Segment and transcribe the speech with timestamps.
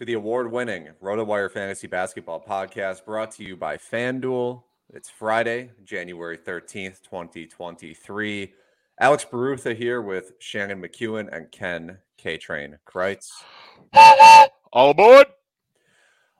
[0.00, 4.62] to the award winning RotoWire Fantasy Basketball Podcast brought to you by FanDuel.
[4.94, 8.54] It's Friday, January 13th, 2023.
[8.98, 13.44] Alex Barutha here with Shannon McEwen and Ken K Train Crites.
[14.72, 15.26] All aboard.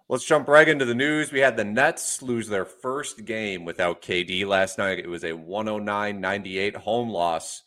[0.09, 1.31] Let's jump right into the news.
[1.31, 5.01] We had the Nets lose their first game without KD last night.
[5.01, 7.65] It was a 109 98 home loss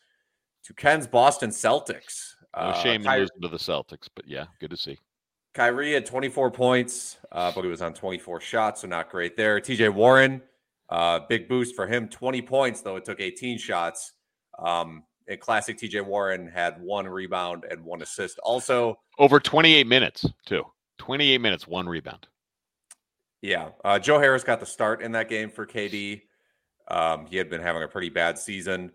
[0.64, 2.34] to Ken's Boston Celtics.
[2.56, 4.98] No Uh, shame in Ky- losing to the Celtics, but yeah, good to see.
[5.54, 9.60] Kyrie had 24 points, uh, but he was on 24 shots, so not great there.
[9.60, 10.42] TJ Warren,
[10.90, 14.14] uh, big boost for him, 20 points, though it took 18 shots.
[14.58, 18.40] Um, and classic TJ Warren had one rebound and one assist.
[18.40, 20.64] Also, Over 28 minutes, too.
[20.98, 22.28] 28 minutes, one rebound.
[23.42, 26.22] yeah, uh, Joe Harris got the start in that game for KD.
[26.88, 28.92] Um, he had been having a pretty bad season.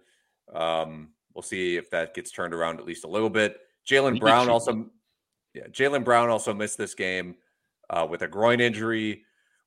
[0.53, 3.59] Um, we'll see if that gets turned around at least a little bit.
[3.89, 4.91] Jalen did Brown shoot also,
[5.59, 7.35] yeah, Jaylen Brown also missed this game
[7.91, 9.25] uh, with a groin injury.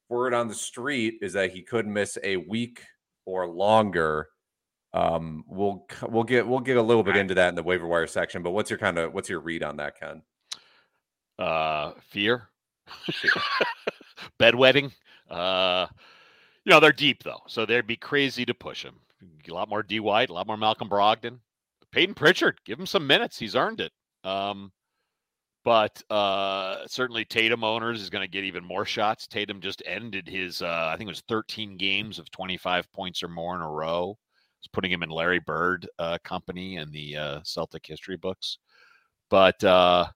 [0.10, 2.82] Word on the street is that he could miss a week
[3.26, 4.30] or longer.
[4.94, 8.08] Um, we'll we'll get we'll get a little bit into that in the waiver wire
[8.08, 8.44] section.
[8.44, 10.22] But what's your kind of what's your read on that, Ken?
[11.40, 12.50] Uh, fear,
[14.40, 14.92] bedwetting.
[15.30, 15.88] Uh,
[16.66, 18.96] you know, they're deep, though, so they'd be crazy to push him.
[19.48, 21.40] A lot more D White, a lot more Malcolm Brogdon.
[21.92, 23.38] Payton Pritchard, give him some minutes.
[23.38, 23.92] He's earned it.
[24.24, 24.72] Um,
[25.64, 29.28] but uh, certainly Tatum owners is going to get even more shots.
[29.28, 33.28] Tatum just ended his, uh, I think it was 13 games of 25 points or
[33.28, 34.18] more in a row.
[34.60, 38.58] It's putting him in Larry Bird uh, company in the uh, Celtic history books.
[39.30, 40.08] But uh,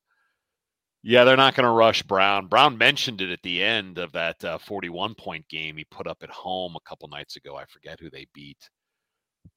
[1.04, 2.48] yeah, they're not going to rush Brown.
[2.48, 6.18] Brown mentioned it at the end of that uh, 41 point game he put up
[6.24, 7.56] at home a couple nights ago.
[7.56, 8.70] I forget who they beat.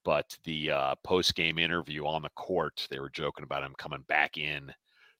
[0.05, 4.03] But the uh, post game interview on the court, they were joking about him coming
[4.07, 4.71] back in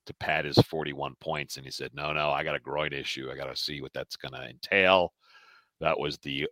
[0.10, 1.56] to pad his 41 points.
[1.56, 3.30] And he said, No, no, I got a groin issue.
[3.32, 5.14] I got to see what that's going to entail.
[5.80, 6.48] That was the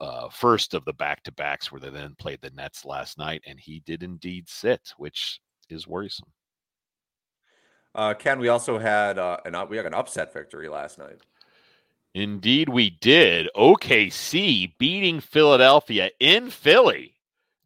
[0.00, 3.42] uh, first of the back to backs where they then played the Nets last night.
[3.46, 6.28] And he did indeed sit, which is worrisome.
[7.94, 11.18] Uh, Ken, we also had uh, an we had an upset victory last night.
[12.14, 13.48] Indeed, we did.
[13.56, 17.14] OKC beating Philadelphia in Philly.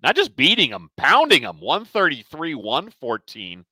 [0.02, 3.64] Not just beating them, pounding them 133 114.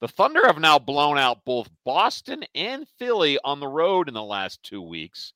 [0.00, 4.22] The Thunder have now blown out both Boston and Philly on the road in the
[4.22, 5.32] last two weeks.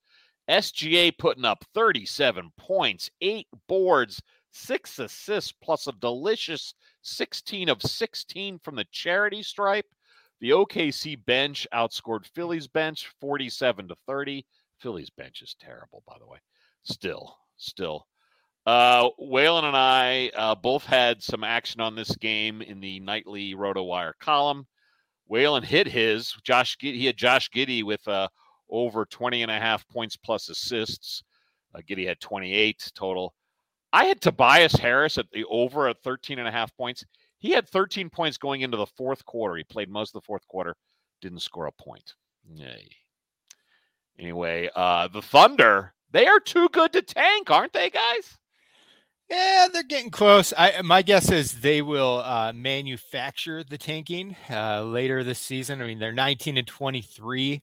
[0.49, 8.61] SGA putting up 37 points, eight boards, six assists, plus a delicious 16 of 16
[8.61, 9.87] from the charity stripe.
[10.41, 14.47] The OKC bench outscored Philly's bench 47 to 30.
[14.79, 16.39] Philly's bench is terrible, by the way.
[16.85, 18.07] Still, still.
[18.65, 23.55] Uh, Whalen and I uh, both had some action on this game in the nightly
[23.55, 24.67] RotoWire column.
[25.27, 26.33] Whalen hit his.
[26.45, 28.29] Josh, he had Josh Giddey with uh,
[28.71, 31.25] over 20 and a half points plus assists.
[31.75, 33.35] Uh, Giddey had 28 total.
[33.93, 37.05] I had Tobias Harris at the over at 13 and a half points.
[37.39, 39.57] He had 13 points going into the fourth quarter.
[39.57, 40.77] He played most of the fourth quarter,
[41.21, 42.15] didn't score a point.
[42.55, 42.89] Yay.
[44.19, 48.39] Anyway, uh, the Thunder, they are too good to tank, aren't they, guys?
[49.33, 50.53] Yeah, they're getting close.
[50.59, 55.81] I my guess is they will uh, manufacture the tanking uh, later this season.
[55.81, 57.63] I mean, they're 19 and 23,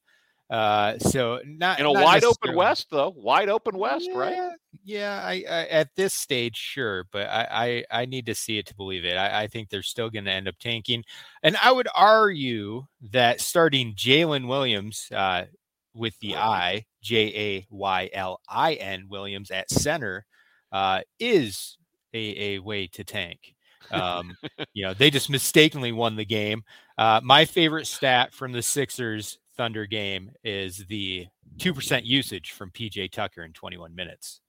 [0.50, 3.14] uh, so not In a not wide open West, though.
[3.16, 4.32] Wide open West, right?
[4.32, 4.52] Yeah,
[4.84, 8.66] Yeah, I, I, at this stage, sure, but I, I, I need to see it
[8.68, 9.16] to believe it.
[9.16, 11.04] I, I think they're still going to end up tanking,
[11.44, 15.46] and I would argue that starting Jaylin Williams uh,
[15.94, 20.26] with the I J A Y L I N Williams at center
[20.72, 21.78] uh, is
[22.14, 23.56] a, a way to tank.
[23.92, 24.36] Um,
[24.74, 26.64] you know, they just mistakenly won the game.
[26.98, 31.28] Uh, my favorite stat from the Sixers Thunder game is the
[31.58, 34.42] 2% usage from PJ Tucker in 21 minutes.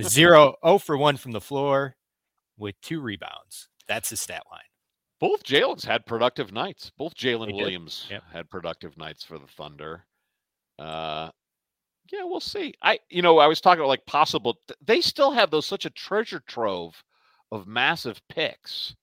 [0.00, 1.96] Zero, oh for 1 from the floor
[2.56, 3.68] with two rebounds.
[3.88, 4.60] That's the stat line.
[5.20, 6.90] Both Jalen's had productive nights.
[6.98, 8.22] Both Jalen Williams yep.
[8.32, 10.04] had productive nights for the Thunder.
[10.78, 11.30] Uh,
[12.12, 12.74] yeah, we'll see.
[12.82, 14.58] I, you know, I was talking about like possible.
[14.84, 17.02] They still have those such a treasure trove
[17.50, 18.94] of massive picks.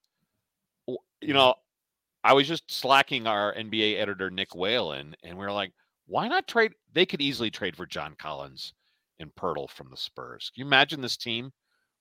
[0.88, 1.56] You know,
[2.24, 5.72] I was just slacking our NBA editor Nick Whalen, and we are like,
[6.08, 6.74] why not trade?
[6.94, 8.74] They could easily trade for John Collins
[9.20, 10.52] and Poeltl from the Spurs.
[10.54, 11.52] Can you imagine this team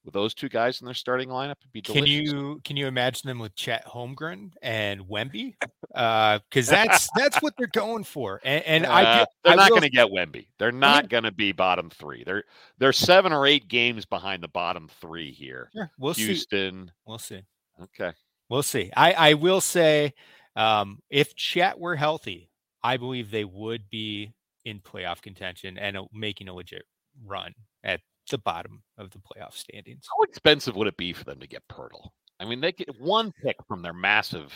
[0.03, 1.55] with those two guys in their starting lineup?
[1.61, 2.05] It'd be delicious.
[2.05, 5.55] Can you can you imagine them with Chet Holmgren and Wemby?
[5.59, 8.39] Because uh, that's that's what they're going for.
[8.43, 9.03] And, and uh, I
[9.43, 10.47] they're I not going to get Wemby.
[10.57, 12.23] They're not going to be bottom three.
[12.23, 12.43] They're
[12.77, 15.69] they're seven or eight games behind the bottom three here.
[15.73, 16.87] Sure, we'll Houston.
[16.87, 16.91] See.
[17.05, 17.41] We'll see.
[17.81, 18.11] Okay.
[18.49, 18.91] We'll see.
[18.95, 20.13] I I will say,
[20.55, 22.49] um, if Chet were healthy,
[22.83, 24.33] I believe they would be
[24.65, 26.83] in playoff contention and making a legit
[27.25, 27.53] run
[27.83, 30.07] at the bottom of the playoff standings.
[30.09, 32.09] How expensive would it be for them to get Poeltl?
[32.39, 34.51] I mean, they get one pick from their massive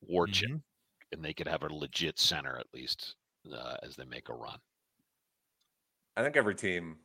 [0.00, 0.56] war chip, mm-hmm.
[1.12, 3.14] and they could have a legit center at least
[3.52, 4.58] uh, as they make a run.
[6.16, 6.96] I think every team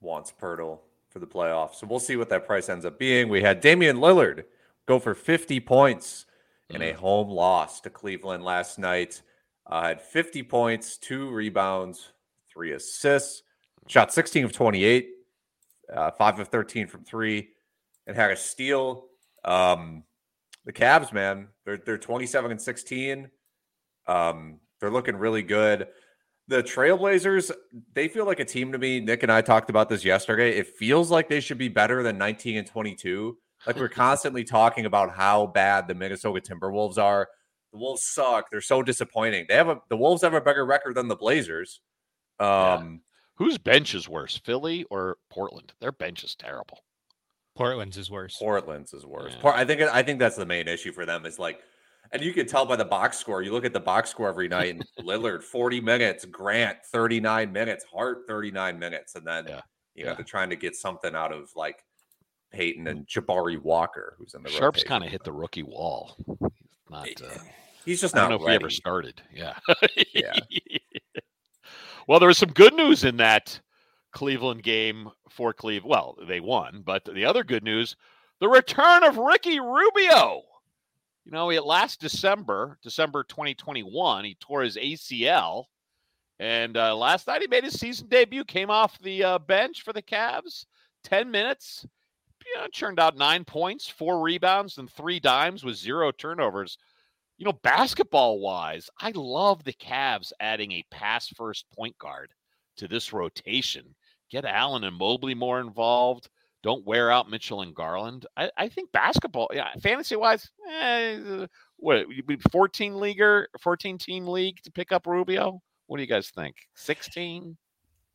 [0.00, 0.80] wants Poeltl
[1.10, 3.28] for the playoffs, so we'll see what that price ends up being.
[3.28, 4.44] We had Damian Lillard
[4.86, 6.26] go for 50 points
[6.70, 6.90] in mm.
[6.90, 9.22] a home loss to Cleveland last night.
[9.66, 12.08] Uh, had 50 points, two rebounds,
[12.50, 13.42] three assists,
[13.88, 15.08] shot 16 of 28,
[15.92, 17.48] uh, five of 13 from three,
[18.06, 19.06] and had a steal.
[19.44, 20.04] Um,
[20.64, 23.30] the Cavs, man, they're they're 27 and 16.
[24.06, 25.88] Um, they're looking really good.
[26.46, 27.50] The Trailblazers,
[27.92, 29.00] they feel like a team to me.
[29.00, 30.56] Nick and I talked about this yesterday.
[30.56, 33.36] It feels like they should be better than 19 and 22.
[33.66, 37.28] Like we're constantly talking about how bad the Minnesota Timberwolves are.
[37.72, 38.50] The Wolves suck.
[38.50, 39.44] They're so disappointing.
[39.48, 41.80] They have a the Wolves have a better record than the Blazers.
[42.40, 43.00] Um.
[43.38, 45.72] Whose bench is worse, Philly or Portland?
[45.80, 46.80] Their bench is terrible.
[47.56, 48.36] Portland's is worse.
[48.36, 49.36] Portland's is worse.
[49.42, 49.50] Yeah.
[49.50, 51.24] I think I think that's the main issue for them.
[51.24, 51.60] Is like,
[52.12, 53.42] and you can tell by the box score.
[53.42, 57.52] You look at the box score every night, and Lillard forty minutes, Grant thirty nine
[57.52, 59.60] minutes, Hart thirty nine minutes, and then yeah.
[59.94, 60.14] you know yeah.
[60.16, 61.84] they're trying to get something out of like
[62.52, 66.16] Payton and Jabari Walker, who's in the Sharp's kind of hit the rookie wall.
[66.26, 66.40] He's
[66.90, 67.22] not.
[67.22, 67.38] Uh,
[67.84, 68.26] he's just not.
[68.26, 68.56] I don't know ready.
[68.56, 69.22] if he ever started.
[69.32, 69.54] Yeah.
[70.12, 70.32] yeah.
[72.08, 73.60] well, there was some good news in that
[74.12, 75.90] Cleveland game for Cleveland.
[75.90, 77.94] Well, they won, but the other good news:
[78.40, 80.42] the return of Ricky Rubio.
[81.24, 85.64] You know, he, last December, December 2021, he tore his ACL.
[86.40, 89.92] And uh, last night he made his season debut, came off the uh, bench for
[89.92, 90.64] the Cavs,
[91.04, 91.84] 10 minutes,
[92.46, 96.78] you know, churned out nine points, four rebounds, and three dimes with zero turnovers.
[97.38, 102.32] You know, basketball wise, I love the Cavs adding a pass first point guard
[102.78, 103.94] to this rotation.
[104.28, 106.28] Get Allen and Mobley more involved.
[106.64, 108.26] Don't wear out Mitchell and Garland.
[108.36, 111.46] I, I think basketball, yeah, fantasy wise, eh,
[111.76, 112.06] what
[112.50, 115.62] 14 leaguer, 14 team league to pick up Rubio?
[115.86, 116.56] What do you guys think?
[116.74, 117.56] 16?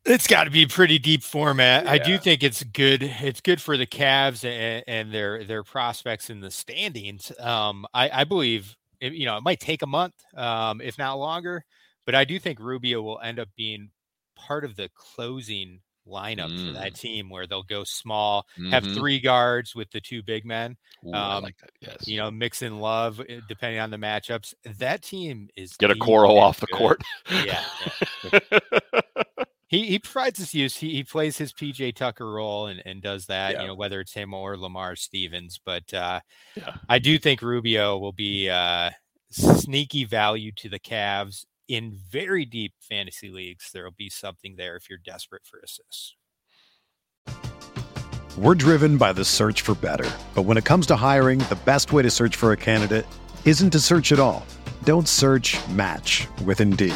[0.05, 1.85] It's got to be pretty deep format.
[1.85, 1.91] Yeah.
[1.91, 3.01] I do think it's good.
[3.03, 7.31] It's good for the Cavs and, and their their prospects in the standings.
[7.39, 11.19] Um, I, I believe it, you know it might take a month, um, if not
[11.19, 11.65] longer,
[12.05, 13.89] but I do think Rubio will end up being
[14.35, 16.67] part of the closing lineup mm.
[16.67, 16.99] for that mm.
[16.99, 18.71] team where they'll go small, mm-hmm.
[18.71, 20.75] have three guards with the two big men.
[21.05, 22.07] Ooh, um, like yes.
[22.07, 24.53] You know, mix in love eh, depending on the matchups.
[24.79, 27.01] That team is get Okoro off the court.
[27.45, 27.63] yeah.
[28.31, 28.59] yeah.
[29.73, 30.77] he he provides his use.
[30.77, 33.61] He, he plays his PJ Tucker role and, and does that, yeah.
[33.61, 35.59] you know, whether it's him or Lamar Stevens.
[35.65, 36.19] But uh,
[36.55, 36.75] yeah.
[36.87, 38.91] I do think Rubio will be uh,
[39.31, 43.71] sneaky value to the Cavs in very deep fantasy leagues.
[43.73, 46.15] There will be something there if you're desperate for assists.
[48.37, 50.09] We're driven by the search for better.
[50.35, 53.07] But when it comes to hiring, the best way to search for a candidate
[53.43, 54.45] isn't to search at all.
[54.83, 56.95] Don't search match with Indeed.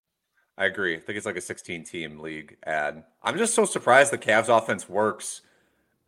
[0.61, 0.95] I agree.
[0.95, 3.03] I think it's like a 16 team league ad.
[3.23, 5.41] I'm just so surprised the Cavs offense works.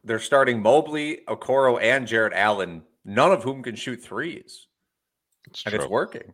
[0.04, 4.68] They're starting Mobley, Okoro, and Jarrett Allen, none of whom can shoot threes.
[5.48, 5.82] It's and true.
[5.82, 6.34] it's working.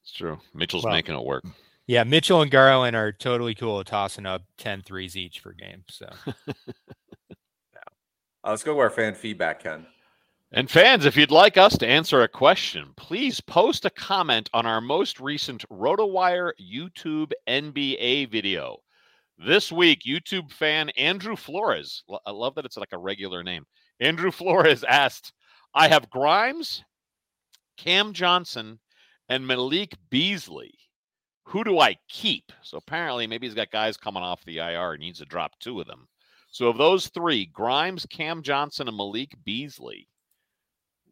[0.00, 0.38] It's true.
[0.54, 1.44] Mitchell's Well, making it work.
[1.86, 5.84] Yeah, Mitchell and Garland are totally cool at tossing up 10 threes each per game.
[5.90, 6.08] So
[8.44, 9.86] Uh, let's go to our fan feedback, Ken.
[10.54, 14.66] And fans, if you'd like us to answer a question, please post a comment on
[14.66, 18.76] our most recent RotoWire YouTube NBA video.
[19.38, 23.64] This week, YouTube fan Andrew Flores, I love that it's like a regular name.
[23.98, 25.32] Andrew Flores asked,
[25.72, 26.84] I have Grimes,
[27.78, 28.78] Cam Johnson,
[29.30, 30.74] and Malik Beasley.
[31.44, 32.52] Who do I keep?
[32.60, 34.92] So apparently, maybe he's got guys coming off the IR.
[34.92, 36.06] He needs to drop two of them.
[36.50, 40.08] So of those three, Grimes, Cam Johnson, and Malik Beasley,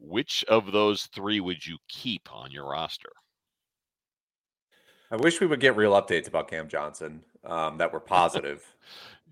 [0.01, 3.11] which of those three would you keep on your roster?
[5.11, 8.65] I wish we would get real updates about Cam Johnson um, that were positive.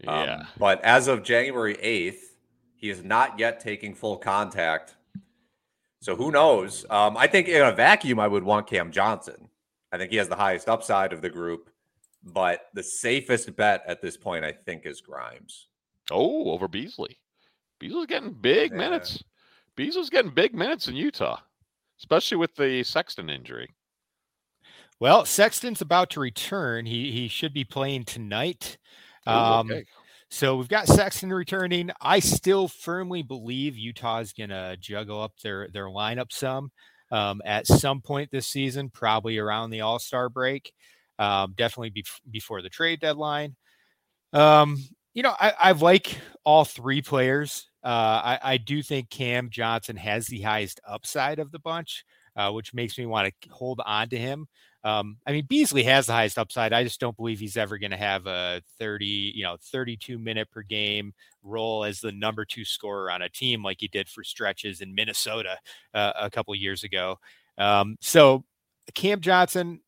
[0.00, 0.34] Yeah.
[0.42, 2.20] Um, but as of January 8th,
[2.76, 4.94] he is not yet taking full contact.
[6.00, 6.86] So who knows?
[6.88, 9.48] Um, I think in a vacuum, I would want Cam Johnson.
[9.90, 11.68] I think he has the highest upside of the group,
[12.22, 15.66] but the safest bet at this point, I think, is Grimes.
[16.12, 17.18] oh, over Beasley.
[17.80, 18.76] Beasley's getting big Yeah.
[18.78, 19.20] minutes.
[19.78, 21.38] Beasley's getting big minutes in Utah,
[22.00, 23.68] especially with the Sexton injury.
[24.98, 26.84] Well, Sexton's about to return.
[26.84, 28.76] He he should be playing tonight.
[29.28, 29.84] Ooh, Um, okay.
[30.30, 31.90] So we've got Sexton returning.
[32.00, 36.72] I still firmly believe Utah's gonna juggle up their their lineup some
[37.12, 40.72] um, at some point this season, probably around the All Star break.
[41.20, 43.54] Um, definitely bef- before the trade deadline.
[44.32, 44.76] Um,
[45.14, 47.67] you know, I, I like all three players.
[47.84, 47.88] Uh,
[48.24, 52.04] I, I do think Cam Johnson has the highest upside of the bunch,
[52.36, 54.48] uh, which makes me want to hold on to him.
[54.84, 56.72] Um, I mean, Beasley has the highest upside.
[56.72, 60.50] I just don't believe he's ever going to have a 30, you know, 32 minute
[60.50, 64.22] per game role as the number two scorer on a team like he did for
[64.22, 65.58] stretches in Minnesota
[65.94, 67.18] uh, a couple years ago.
[67.58, 68.44] Um, so
[68.94, 69.80] Cam Johnson,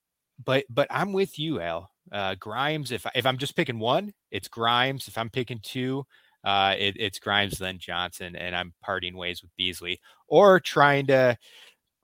[0.44, 1.90] but but I'm with you, Al.
[2.10, 2.90] Uh, Grimes.
[2.90, 5.06] If if I'm just picking one, it's Grimes.
[5.06, 6.04] If I'm picking two,
[6.44, 11.36] uh, it, it's Grimes then Johnson, and I'm parting ways with Beasley, or trying to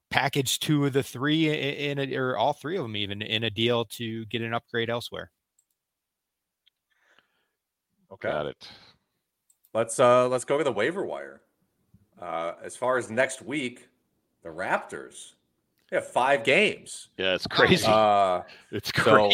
[0.09, 3.43] package two of the three in, in a, or all three of them even in
[3.43, 5.31] a deal to get an upgrade elsewhere.
[8.11, 8.29] Okay.
[8.29, 8.69] Got it.
[9.73, 11.41] Let's uh let's go to the waiver wire.
[12.19, 13.89] Uh, as far as next week,
[14.43, 15.33] the Raptors
[15.89, 17.09] they have five games.
[17.17, 17.85] Yeah, it's crazy.
[17.87, 18.41] Uh,
[18.71, 19.29] it's so-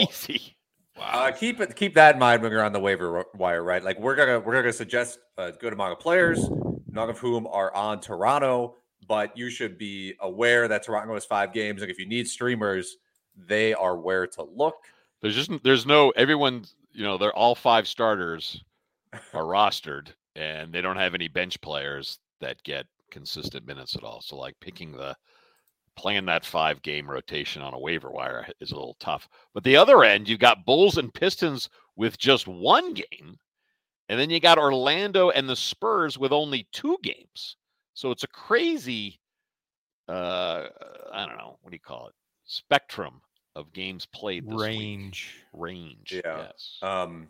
[0.95, 1.09] crazy.
[1.11, 3.83] Uh, keep it keep that in mind when you're on the waiver wire, right?
[3.83, 6.49] Like we're gonna we're gonna suggest a good amount of players,
[6.91, 8.75] none of whom are on Toronto,
[9.07, 12.97] but you should be aware that Toronto has five games, and if you need streamers,
[13.35, 14.75] they are where to look.
[15.21, 16.65] There's just there's no everyone.
[16.91, 18.63] You know, they're all five starters
[19.33, 24.21] are rostered, and they don't have any bench players that get consistent minutes at all.
[24.21, 25.15] So like picking the
[25.95, 29.27] playing that five game rotation on a waiver wire is a little tough.
[29.53, 33.37] But the other end, you've got Bulls and Pistons with just one game,
[34.09, 37.57] and then you got Orlando and the Spurs with only two games.
[37.93, 39.19] So it's a crazy,
[40.09, 40.67] uh,
[41.11, 42.13] I don't know, what do you call it?
[42.45, 43.21] Spectrum
[43.55, 45.43] of games played this range.
[45.53, 45.61] Week.
[45.61, 46.21] Range.
[46.25, 46.37] Yeah.
[46.39, 46.77] Yes.
[46.81, 47.27] Um,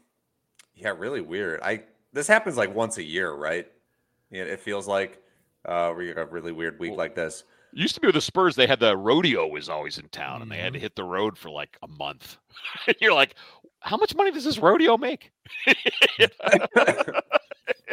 [0.75, 1.62] yeah, really weird.
[1.62, 3.67] I this happens like once a year, right?
[4.32, 5.22] Yeah, it feels like
[5.65, 7.43] uh, we got a really weird week Well, like this.
[7.75, 10.42] It used to be with the Spurs, they had the rodeo was always in town
[10.44, 10.84] and they had to Mhm.
[10.84, 12.38] hit the road for like a month.
[13.01, 13.36] You're like,
[13.80, 15.32] how much money does this rodeo make?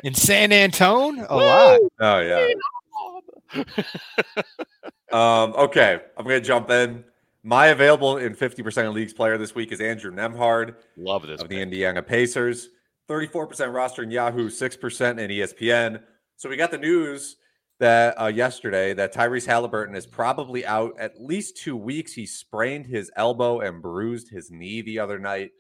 [0.04, 1.80] In San Antone, a lot.
[2.00, 2.48] Oh yeah.
[5.12, 7.04] Um, okay, I'm gonna jump in.
[7.42, 11.40] My available in 50% of leagues player this week is Andrew Nembhard Love this.
[11.40, 11.60] of the.
[11.60, 12.68] Indiana Pacers.
[13.08, 16.00] 34% roster in Yahoo, 6% in ESPN.
[16.36, 17.36] So we got the news
[17.80, 22.12] that uh, yesterday that Tyrese Halliburton is probably out at least two weeks.
[22.12, 25.50] He sprained his elbow and bruised his knee the other night.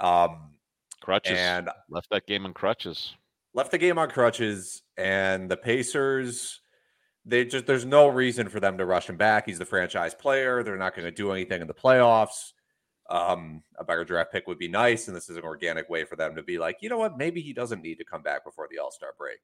[0.00, 0.52] Um,
[1.00, 1.36] Crutches.
[1.36, 3.14] and left that game in crutches.
[3.54, 6.60] left the game on crutches and the Pacers
[7.28, 9.46] they just there's no reason for them to rush him back.
[9.46, 10.62] He's the franchise player.
[10.62, 12.52] They're not going to do anything in the playoffs.
[13.10, 16.16] Um, a better draft pick would be nice, and this is an organic way for
[16.16, 18.66] them to be like, you know what, maybe he doesn't need to come back before
[18.70, 19.38] the All Star break.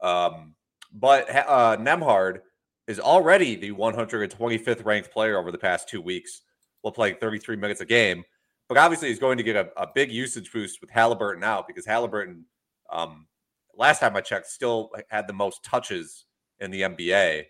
[0.00, 0.54] Um,
[0.92, 2.40] but uh, Nembhard
[2.86, 6.42] is already the 125th ranked player over the past two weeks,
[6.80, 8.24] while playing 33 minutes a game.
[8.68, 11.86] But obviously, he's going to get a, a big usage boost with Halliburton out because
[11.86, 12.44] Halliburton,
[12.90, 13.26] um,
[13.74, 16.26] last time I checked, still had the most touches
[16.60, 17.44] in the NBA.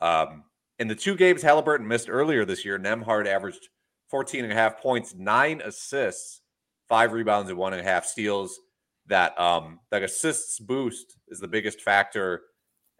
[0.00, 0.44] Um,
[0.78, 3.68] in the two games Halliburton missed earlier this year, Nembhard averaged
[4.08, 6.42] 14 and a half points, nine assists,
[6.88, 8.58] five rebounds, and one and a half steals.
[9.06, 12.42] That um, that assists boost is the biggest factor.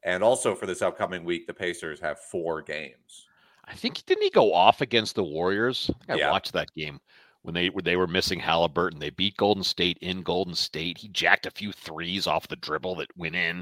[0.04, 3.26] And also for this upcoming week, the Pacers have four games.
[3.64, 5.88] I think didn't he go off against the Warriors?
[5.90, 6.30] I, think I Yeah.
[6.32, 7.00] watched that game
[7.42, 8.98] when they when they were missing Halliburton.
[8.98, 10.98] They beat Golden State in Golden State.
[10.98, 13.58] He jacked a few threes off the dribble that went in.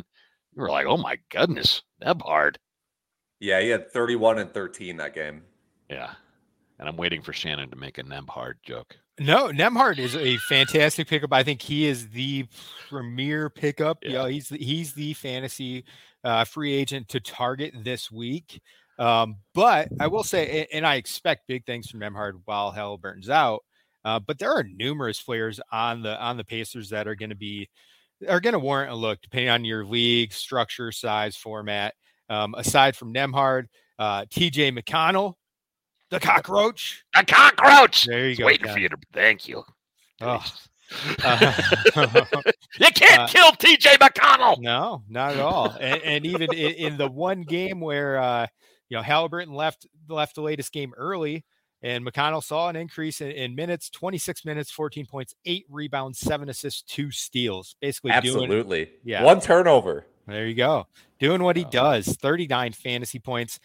[0.56, 2.56] You were like, oh my goodness, Nebhard.
[3.38, 5.42] Yeah, he had 31 and 13 that game.
[5.88, 6.12] Yeah.
[6.78, 8.96] And I'm waiting for Shannon to make a Nebhard joke.
[9.18, 11.30] No, Nembhard is a fantastic pickup.
[11.32, 12.46] I think he is the
[12.88, 14.02] premier pickup.
[14.02, 14.18] You Yeah.
[14.22, 15.84] know, he's the, he's the fantasy
[16.24, 18.60] uh, free agent to target this week.
[18.98, 23.64] Um, but I will say, and I expect big things from Nembhard while Halliburton's out.
[24.04, 27.36] Uh, but there are numerous players on the on the Pacers that are going to
[27.36, 27.68] be
[28.28, 31.94] are going to warrant a look depending on your league structure, size, format.
[32.28, 33.66] Um, aside from Nembhard,
[33.98, 34.70] uh, T.J.
[34.72, 35.34] McConnell,
[36.10, 37.04] the cockroach.
[37.14, 38.04] the cockroach.
[38.06, 38.46] There you Just go.
[38.46, 39.64] waiting for you to thank you.
[40.20, 40.44] Oh.
[41.24, 41.52] Uh,
[42.78, 44.58] you can't Uh, kill TJ McConnell.
[44.60, 45.70] No, not at all.
[45.80, 48.46] and, and even in, in the one game where uh,
[48.88, 51.44] you know Halliburton left left the latest game early,
[51.82, 56.48] and McConnell saw an increase in, in minutes, 26 minutes, 14 points, eight rebounds, seven
[56.48, 57.76] assists, two steals.
[57.80, 58.90] Basically, doing Absolutely.
[59.04, 59.22] yeah.
[59.24, 60.06] One turnover.
[60.26, 60.86] there you go,
[61.18, 62.08] doing what he does.
[62.16, 63.60] 39 fantasy points.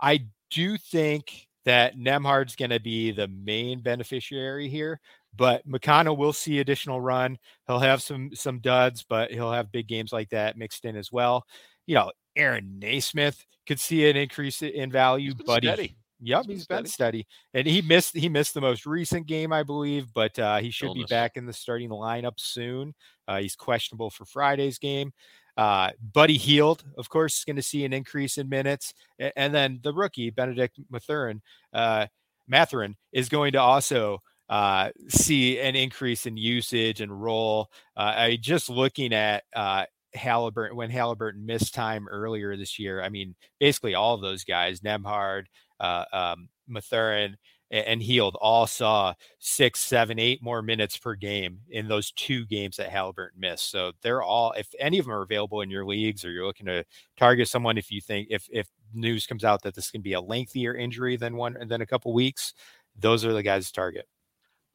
[0.00, 5.00] I do think that Nembhard's going to be the main beneficiary here,
[5.36, 7.38] but McConnell will see additional run.
[7.66, 11.12] He'll have some some duds, but he'll have big games like that mixed in as
[11.12, 11.44] well.
[11.86, 15.96] You know, Aaron Nesmith could see an increase in value, he- steady.
[16.20, 19.52] Yep, He's been he's been steady, and he missed he missed the most recent game,
[19.52, 21.04] I believe, but uh, he should Illness.
[21.04, 22.92] be back in the starting lineup soon.
[23.28, 25.12] Uh, he's questionable for Friday's game.
[25.56, 28.94] Uh, Buddy Hield, of course, is going to see an increase in minutes,
[29.36, 31.40] and then the rookie Bennedict Mathurin,
[31.72, 32.06] uh,
[32.48, 37.70] Mathurin is going to also uh, see an increase in usage and role.
[37.96, 39.84] Uh, I just looking at uh,
[40.14, 43.02] Halliburton when Halliburton missed time earlier this year.
[43.02, 45.44] I mean, basically all of those guys, Nembhard,
[45.80, 47.36] uh, um, Mathurin,
[47.70, 52.76] and Hield all saw six, seven, eight more minutes per game in those two games
[52.76, 53.70] that Halliburton missed.
[53.70, 56.66] So they're all, if any of them are available in your leagues, or you're looking
[56.66, 56.84] to
[57.18, 60.20] target someone, if you think if if news comes out that this can be a
[60.20, 62.54] lengthier injury than one than a couple weeks,
[62.98, 64.08] those are the guys to target.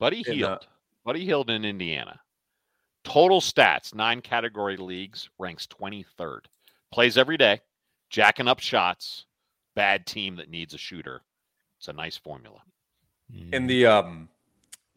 [0.03, 0.59] Buddy In the-
[1.05, 2.19] Buddy Hield in Indiana.
[3.05, 6.41] Total stats, nine category leagues, ranks 23rd.
[6.91, 7.61] Plays every day,
[8.09, 9.27] jacking up shots.
[9.77, 11.21] Bad team that needs a shooter.
[11.77, 12.59] It's a nice formula.
[13.53, 14.27] in the um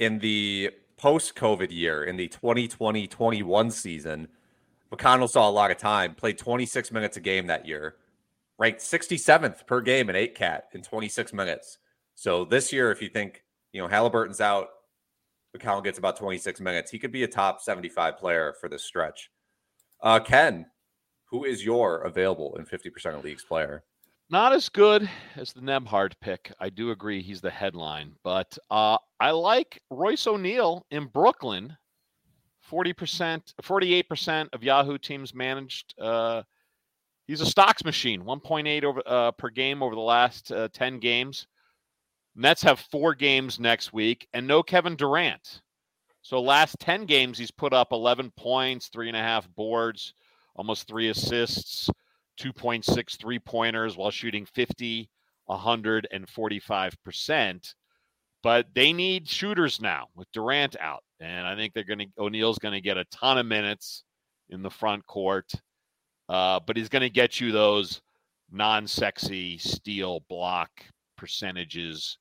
[0.00, 4.26] in the post COVID year in the 2020-21 season,
[4.92, 7.94] McConnell saw a lot of time, played 26 minutes a game that year,
[8.58, 11.78] ranked 67th per game in 8 cat in 26 minutes.
[12.16, 14.70] So this year, if you think, you know, Halliburton's out,
[15.56, 19.30] McConnell gets about 26 minutes, he could be a top 75 player for this stretch.
[20.00, 20.66] Uh Ken,
[21.30, 23.84] who is your available in 50% of leagues player?
[24.28, 26.52] Not as good as the Nembhard pick.
[26.58, 31.76] I do agree he's the headline, but uh, I like Royce O'Neale in Brooklyn.
[32.68, 35.94] 40%, 48% of Yahoo teams managed.
[36.00, 36.42] Uh,
[37.28, 41.46] he's a stocks machine, 1.8 over uh, per game over the last uh, 10 games.
[42.38, 45.62] Nets have four games next week and no Kevin Durant.
[46.20, 50.12] So last 10 games, he's put up 11 points, three and a half boards,
[50.54, 51.88] almost three assists,
[52.38, 55.08] 2.6 three pointers while shooting 50,
[55.48, 57.74] 145%.
[58.42, 61.02] But they need shooters now with Durant out.
[61.20, 64.04] And I think they're going to, O'Neale's going to get a ton of minutes
[64.50, 65.50] in the front court.
[66.28, 68.02] Uh, but he's going to get you those
[68.50, 70.70] non sexy steal block
[71.16, 72.18] percentages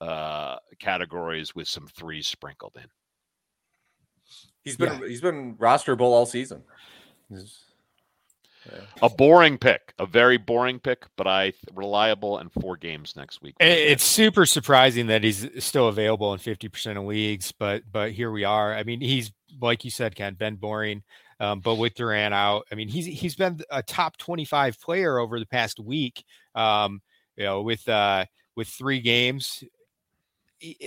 [0.00, 2.88] uh, categories with some threes sprinkled in.
[4.62, 5.08] He's been yeah.
[5.08, 6.62] he's been rosterable all season.
[7.30, 7.40] Yeah.
[9.02, 13.56] A boring pick, a very boring pick, but I reliable and four games next week.
[13.60, 18.30] It's super surprising that he's still available in fifty percent of leagues, but but here
[18.30, 18.74] we are.
[18.74, 21.02] I mean, he's like you said, Ken, been boring.
[21.40, 25.18] Um, but with Durant out, I mean, he's he's been a top twenty five player
[25.18, 26.24] over the past week.
[26.54, 27.02] Um,
[27.36, 28.24] you know, with uh,
[28.56, 29.62] with three games,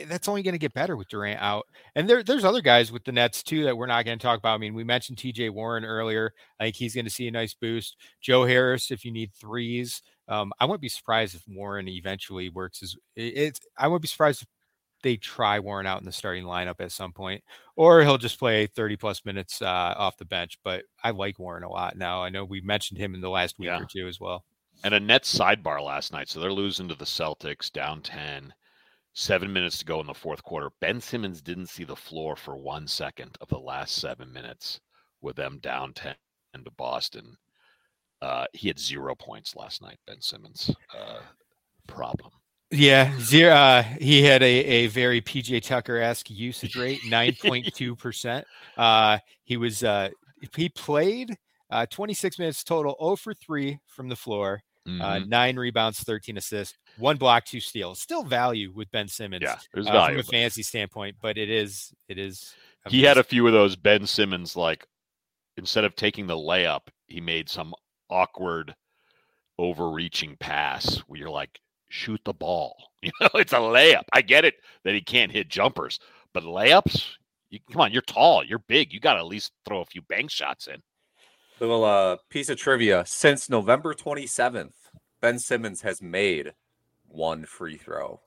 [0.07, 1.65] that's only going to get better with Durant out.
[1.95, 4.39] And there, there's other guys with the Nets too that we're not going to talk
[4.39, 4.55] about.
[4.55, 6.33] I mean, we mentioned TJ Warren earlier.
[6.59, 7.97] I think he's going to see a nice boost.
[8.21, 12.83] Joe Harris, if you need threes, um, I wouldn't be surprised if Warren eventually works
[12.83, 13.59] as it's.
[13.77, 14.47] I wouldn't be surprised if
[15.03, 17.43] they try Warren out in the starting lineup at some point,
[17.75, 20.57] or he'll just play 30 plus minutes uh, off the bench.
[20.63, 22.21] But I like Warren a lot now.
[22.23, 23.79] I know we mentioned him in the last week yeah.
[23.79, 24.43] or two as well.
[24.83, 28.53] And a net sidebar last night, so they're losing to the Celtics down 10.
[29.19, 30.69] Seven minutes to go in the fourth quarter.
[30.79, 34.79] Ben Simmons didn't see the floor for one second of the last seven minutes
[35.21, 36.13] with them down 10
[36.53, 37.35] to Boston.
[38.21, 40.69] Uh, he had zero points last night, Ben Simmons.
[40.95, 41.21] Uh,
[41.87, 42.29] problem.
[42.69, 43.55] Yeah, zero.
[43.55, 48.45] Uh, he had a, a very PJ Tucker esque usage rate, nine point two percent.
[48.77, 50.09] Uh, he was uh,
[50.55, 51.35] he played
[51.71, 55.01] uh, twenty six minutes total, zero oh for three from the floor, uh, mm-hmm.
[55.01, 57.99] uh, nine rebounds, thirteen assists, one block, two steals.
[57.99, 59.43] Still value with Ben Simmons.
[59.43, 62.53] Yeah, there's uh, from a fantasy standpoint, but it is it is.
[62.87, 64.87] He had a few of those Ben Simmons like
[65.57, 67.73] instead of taking the layup, he made some
[68.09, 68.75] awkward
[69.59, 72.75] overreaching pass where you're like, shoot the ball.
[73.03, 74.05] You know, it's a layup.
[74.11, 75.99] I get it that he can't hit jumpers,
[76.33, 77.05] but layups,
[77.51, 78.91] you, come on, you're tall, you're big.
[78.91, 80.81] You got to at least throw a few bank shots in.
[81.59, 84.73] Little uh, piece of trivia: since November 27th,
[85.21, 86.53] Ben Simmons has made
[87.09, 88.19] one free throw.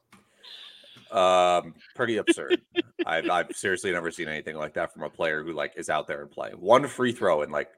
[1.11, 2.61] Um, pretty absurd.
[3.07, 6.07] I've, I've seriously never seen anything like that from a player who like is out
[6.07, 7.71] there and playing one free throw in like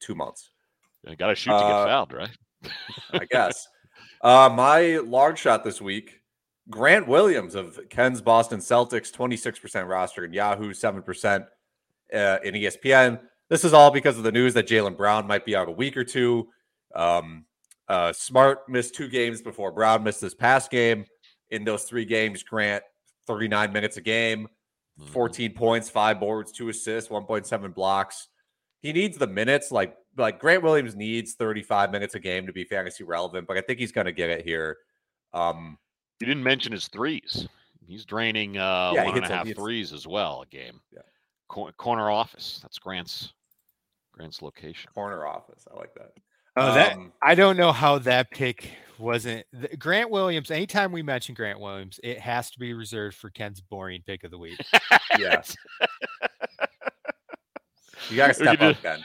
[0.00, 0.50] two months.
[1.06, 2.36] You got to shoot to get uh, fouled, right?
[3.12, 3.68] I guess.
[4.20, 6.20] Uh, my long shot this week,
[6.70, 11.46] Grant Williams of Ken's Boston Celtics, 26% roster in Yahoo, 7%
[12.12, 13.20] uh, in ESPN.
[13.48, 15.96] This is all because of the news that Jaylen Brown might be out a week
[15.96, 16.48] or two.
[16.94, 17.46] Um,
[17.88, 21.04] uh, Smart missed two games before Brown missed this past game.
[21.50, 22.84] In those three games, Grant
[23.26, 24.48] 39 minutes a game,
[25.00, 25.12] mm-hmm.
[25.12, 28.28] 14 points, five boards, two assists, 1.7 blocks.
[28.82, 29.72] He needs the minutes.
[29.72, 33.62] Like like Grant Williams needs 35 minutes a game to be fantasy relevant, but I
[33.62, 34.76] think he's going to get it here.
[35.32, 35.78] Um,
[36.20, 37.48] you didn't mention his threes.
[37.86, 40.80] He's draining uh, yeah, one and a half threes as well a game.
[40.92, 41.00] Yeah.
[41.48, 42.58] Co- corner office.
[42.60, 43.32] That's Grant's
[44.12, 44.90] Grant's location.
[44.94, 45.66] Corner office.
[45.72, 46.12] I like that.
[46.58, 50.50] Oh, that um, I don't know how that pick wasn't the, Grant Williams.
[50.50, 54.30] Anytime we mention Grant Williams, it has to be reserved for Ken's boring pick of
[54.30, 54.58] the week.
[55.18, 55.56] yes.
[58.10, 59.04] you gotta step up, Ken.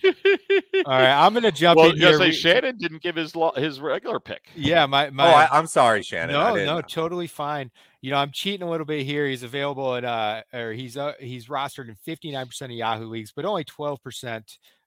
[0.04, 2.18] All right, I'm gonna jump well, in here.
[2.18, 4.42] Say Shannon didn't give his his regular pick.
[4.54, 5.26] Yeah, my my.
[5.26, 6.34] Oh, I, am sorry, Shannon.
[6.34, 7.70] No, no, totally fine.
[8.00, 9.26] You know, I'm cheating a little bit here.
[9.26, 13.44] He's available at uh, or he's uh, he's rostered in 59% of Yahoo leagues, but
[13.44, 14.42] only 12%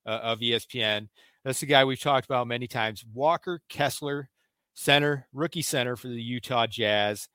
[0.06, 1.10] uh, of ESPN.
[1.44, 3.04] That's the guy we've talked about many times.
[3.14, 4.30] Walker Kessler,
[4.74, 7.28] center, rookie center for the Utah Jazz.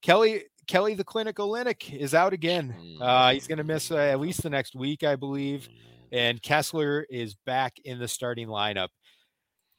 [0.00, 2.74] Kelly Kelly the Clinic Olynyk is out again.
[3.00, 5.68] Uh, he's going to miss uh, at least the next week, I believe
[6.12, 8.88] and Kessler is back in the starting lineup.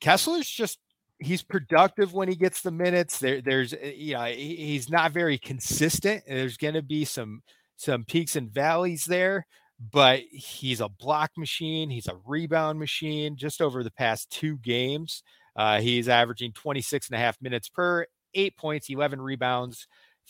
[0.01, 0.79] Kessler's just
[1.19, 3.19] he's productive when he gets the minutes.
[3.19, 6.23] There, there's eh, you know he's not very consistent.
[6.27, 7.41] There's going to be some
[7.77, 9.45] some peaks and valleys there,
[9.79, 11.89] but he's a block machine.
[11.89, 13.35] He's a rebound machine.
[13.35, 15.23] Just over the past two games,
[15.55, 19.87] uh, he's averaging 26 and a half minutes per, eight points, 11 rebounds,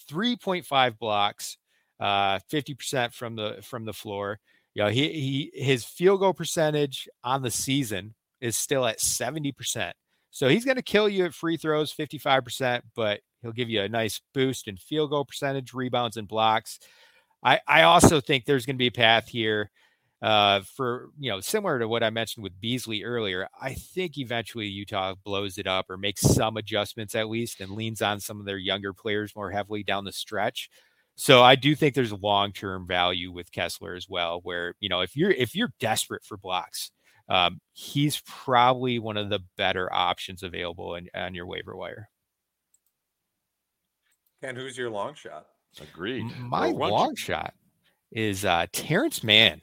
[0.10, 1.58] 3.5 blocks,
[1.99, 4.39] uh, 50% from the from the floor.
[4.73, 9.91] You know, he he his field goal percentage on the season is still at 70%.
[10.32, 13.89] So he's going to kill you at free throws 55%, but he'll give you a
[13.89, 16.79] nice boost in field goal percentage, rebounds, and blocks.
[17.43, 19.69] I, I also think there's going to be a path here
[20.21, 23.49] uh, for, you know, similar to what I mentioned with Beasley earlier.
[23.62, 28.01] I think eventually Utah blows it up or makes some adjustments at least and leans
[28.01, 30.69] on some of their younger players more heavily down the stretch.
[31.15, 35.01] So I do think there's long term value with Kessler as well, where, you know,
[35.01, 36.91] if you're if you're desperate for blocks,
[37.29, 42.10] um, he's probably one of the better options available on your waiver wire.
[44.41, 45.47] And who's your long shot?
[45.81, 46.25] Agreed.
[46.38, 47.53] My long shot
[48.12, 49.62] is uh, Terrence Mann,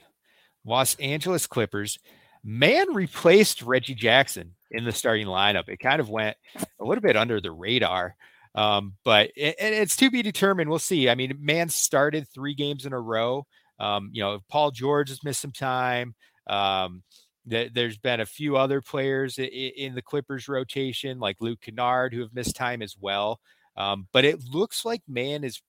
[0.65, 1.99] Los Angeles Clippers.
[2.43, 5.69] Mann replaced Reggie Jackson in the starting lineup.
[5.69, 6.35] It kind of went
[6.79, 8.15] a little bit under the radar,
[8.55, 10.69] um, but it, it's to be determined.
[10.69, 11.09] We'll see.
[11.09, 13.45] I mean, Mann started three games in a row.
[13.79, 16.15] Um, you know, Paul George has missed some time.
[16.47, 17.03] Um,
[17.45, 22.33] there's been a few other players in the Clippers rotation, like Luke Kennard, who have
[22.35, 23.39] missed time as well.
[23.75, 25.61] Um, but it looks like Mann is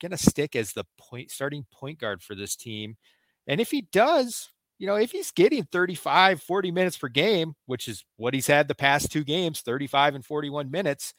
[0.00, 2.96] going to stick as the point starting point guard for this team.
[3.46, 7.88] And if he does, you know, if he's getting 35, 40 minutes per game, which
[7.88, 11.14] is what he's had the past two games, 35 and 41 minutes,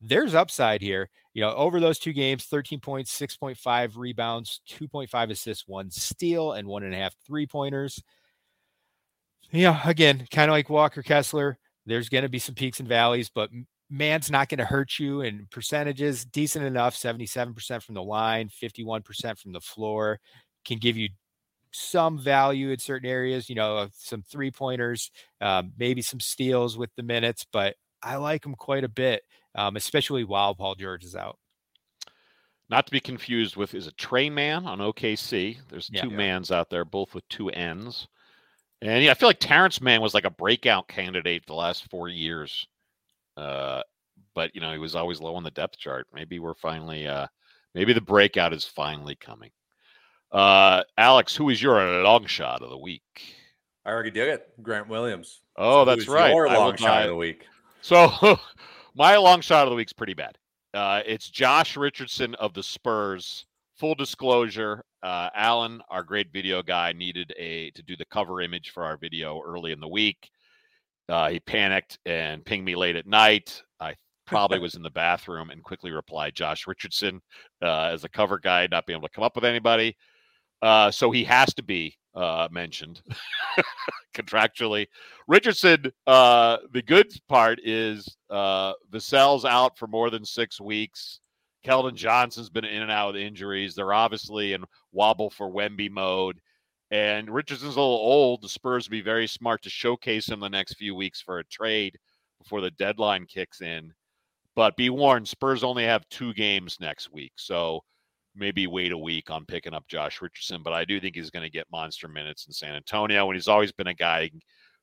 [0.00, 1.08] there's upside here.
[1.32, 6.68] You know, over those two games, 13 points, 6.5 rebounds, 2.5 assists, one steal, and
[6.68, 8.00] one and a half three pointers.
[9.50, 13.28] Yeah, again, kind of like Walker Kessler, there's going to be some peaks and valleys,
[13.28, 13.50] but
[13.90, 19.38] Mann's not going to hurt you in percentages, decent enough 77% from the line, 51%
[19.38, 20.20] from the floor,
[20.64, 21.10] can give you
[21.70, 26.90] some value in certain areas, you know, some three pointers, um, maybe some steals with
[26.96, 29.22] the minutes, but I like him quite a bit,
[29.54, 31.38] um, especially while Paul George is out.
[32.70, 35.58] Not to be confused with is a Tre Mann on OKC.
[35.68, 36.16] There's yeah, two yeah.
[36.16, 38.08] mans out there, both with two ends.
[38.80, 42.08] And yeah, I feel like Terrence Mann was like a breakout candidate the last four
[42.08, 42.66] years.
[43.36, 43.82] Uh,
[44.34, 46.06] but you know, he was always low on the depth chart.
[46.12, 47.26] Maybe we're finally, uh,
[47.74, 49.50] maybe the breakout is finally coming.
[50.32, 53.02] Uh, Alex, who is your long shot of the week?
[53.86, 54.62] I already did it.
[54.62, 55.42] Grant Williams.
[55.56, 56.32] Oh, so that's right.
[56.32, 57.46] Your long shot of the week.
[57.82, 58.10] So
[58.94, 60.38] my long shot of the week's pretty bad.
[60.72, 63.46] Uh, it's Josh Richardson of the Spurs.
[63.76, 68.70] Full disclosure, uh, Alan, our great video guy, needed a to do the cover image
[68.70, 70.30] for our video early in the week.
[71.08, 73.62] Uh, he panicked and pinged me late at night.
[73.80, 73.94] I
[74.26, 77.20] probably was in the bathroom and quickly replied Josh Richardson
[77.62, 79.96] uh, as a cover guy, not being able to come up with anybody.
[80.62, 83.02] Uh, so he has to be uh, mentioned
[84.14, 84.86] contractually.
[85.28, 91.20] Richardson, uh, the good part is uh, Vassell's out for more than six weeks.
[91.64, 93.74] Keldon Johnson's been in and out with injuries.
[93.74, 96.38] They're obviously in wobble for Wemby mode.
[96.94, 98.40] And Richardson's a little old.
[98.40, 101.44] The Spurs would be very smart to showcase him the next few weeks for a
[101.44, 101.98] trade
[102.40, 103.92] before the deadline kicks in.
[104.54, 107.32] But be warned, Spurs only have two games next week.
[107.34, 107.80] So
[108.36, 110.62] maybe wait a week on picking up Josh Richardson.
[110.62, 113.26] But I do think he's going to get monster minutes in San Antonio.
[113.26, 114.30] And he's always been a guy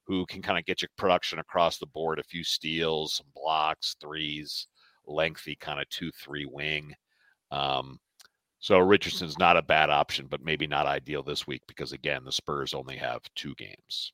[0.05, 3.95] who can kind of get your production across the board a few steals, some blocks,
[4.01, 4.67] threes,
[5.07, 6.93] lengthy kind of 2 3 wing.
[7.51, 7.99] Um,
[8.61, 12.31] so Richardson's not a bad option, but maybe not ideal this week because again, the
[12.31, 14.13] Spurs only have two games.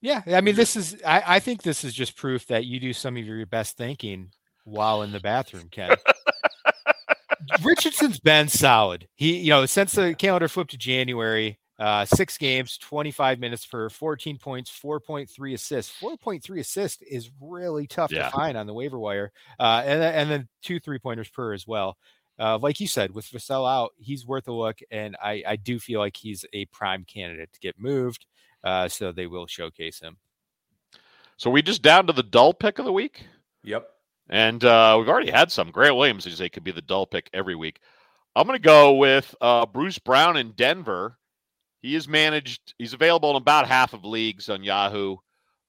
[0.00, 2.92] Yeah, I mean, this is I, I think this is just proof that you do
[2.92, 4.30] some of your best thinking
[4.64, 5.96] while in the bathroom, Ken.
[7.64, 9.08] Richardson's been solid.
[9.16, 13.90] He, you know, since the calendar flipped to January, uh, six games, 25 minutes for
[13.90, 16.00] 14 points, 4.3 assists.
[16.00, 18.26] 4.3 assists is really tough yeah.
[18.26, 19.32] to find on the waiver wire.
[19.58, 21.96] Uh, and, and then two three pointers per as well
[22.38, 25.78] uh, like you said, with Vassell out, he's worth a look, and I, I do
[25.78, 28.26] feel like he's a prime candidate to get moved.
[28.64, 30.16] Uh, so they will showcase him.
[31.36, 33.24] So we just down to the dull pick of the week.
[33.62, 33.88] Yep.
[34.28, 35.70] And uh, we've already had some.
[35.70, 37.78] Grant Williams, as you say, could be the dull pick every week.
[38.34, 41.16] I'm going to go with uh, Bruce Brown in Denver.
[41.80, 42.74] He is managed.
[42.78, 45.16] He's available in about half of leagues on Yahoo.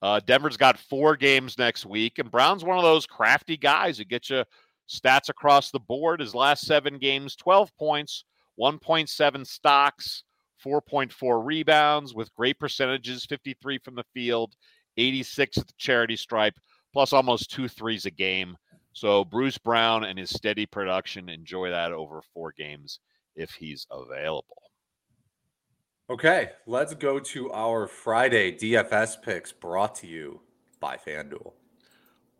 [0.01, 4.05] Uh, Denver's got four games next week, and Brown's one of those crafty guys who
[4.05, 4.43] gets you
[4.89, 8.23] Stats across the board his last seven games 12 points,
[8.59, 10.23] 1.7 stocks,
[10.65, 14.55] 4.4 rebounds with great percentages 53 from the field,
[14.97, 16.55] 86 at the charity stripe,
[16.93, 18.57] plus almost two threes a game.
[18.93, 22.99] So Bruce Brown and his steady production, enjoy that over four games
[23.35, 24.63] if he's available.
[26.09, 30.39] Okay, let's go to our Friday DFS picks brought to you
[30.79, 31.53] by FanDuel.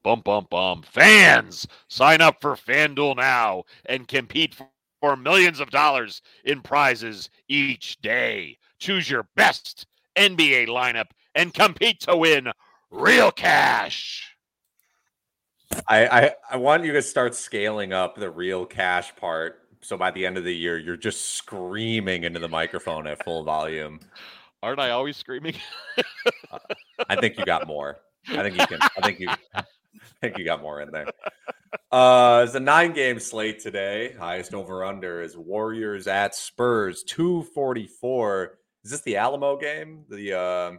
[0.04, 0.84] Bum, bum, bum.
[0.84, 4.56] Fans, sign up for FanDuel now and compete
[5.02, 8.58] for millions of dollars in prizes each day.
[8.80, 12.52] Choose your best NBA lineup and compete to win
[12.90, 14.36] real cash.
[15.88, 19.62] I, I I want you to start scaling up the real cash part.
[19.82, 23.44] So by the end of the year, you're just screaming into the microphone at full
[23.44, 24.00] volume.
[24.64, 25.56] Aren't I always screaming?
[26.52, 26.60] Uh,
[27.10, 27.98] I think you got more.
[28.30, 28.80] I think you can.
[28.82, 29.28] I think you.
[30.02, 31.08] I think you got more in there.
[31.92, 34.14] Uh, it's a nine game slate today.
[34.18, 38.58] Highest over under is Warriors at Spurs, 244.
[38.84, 40.06] Is this the Alamo game?
[40.10, 40.72] The uh,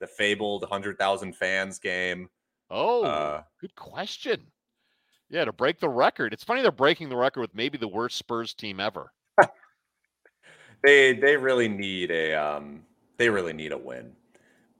[0.00, 2.28] the fabled 100,000 fans game?
[2.70, 4.42] Oh, Uh, good question.
[5.30, 6.32] Yeah, to break the record.
[6.32, 9.12] It's funny they're breaking the record with maybe the worst Spurs team ever.
[10.84, 12.82] they they really need a um
[13.16, 14.12] they really need a win.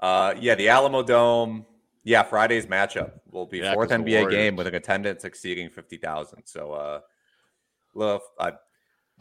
[0.01, 1.67] Uh yeah, the Alamo Dome.
[2.07, 6.41] Yeah, Friday's matchup will be Yeah, fourth NBA game with an attendance exceeding 50,000.
[6.45, 7.01] So uh
[7.95, 8.53] love uh,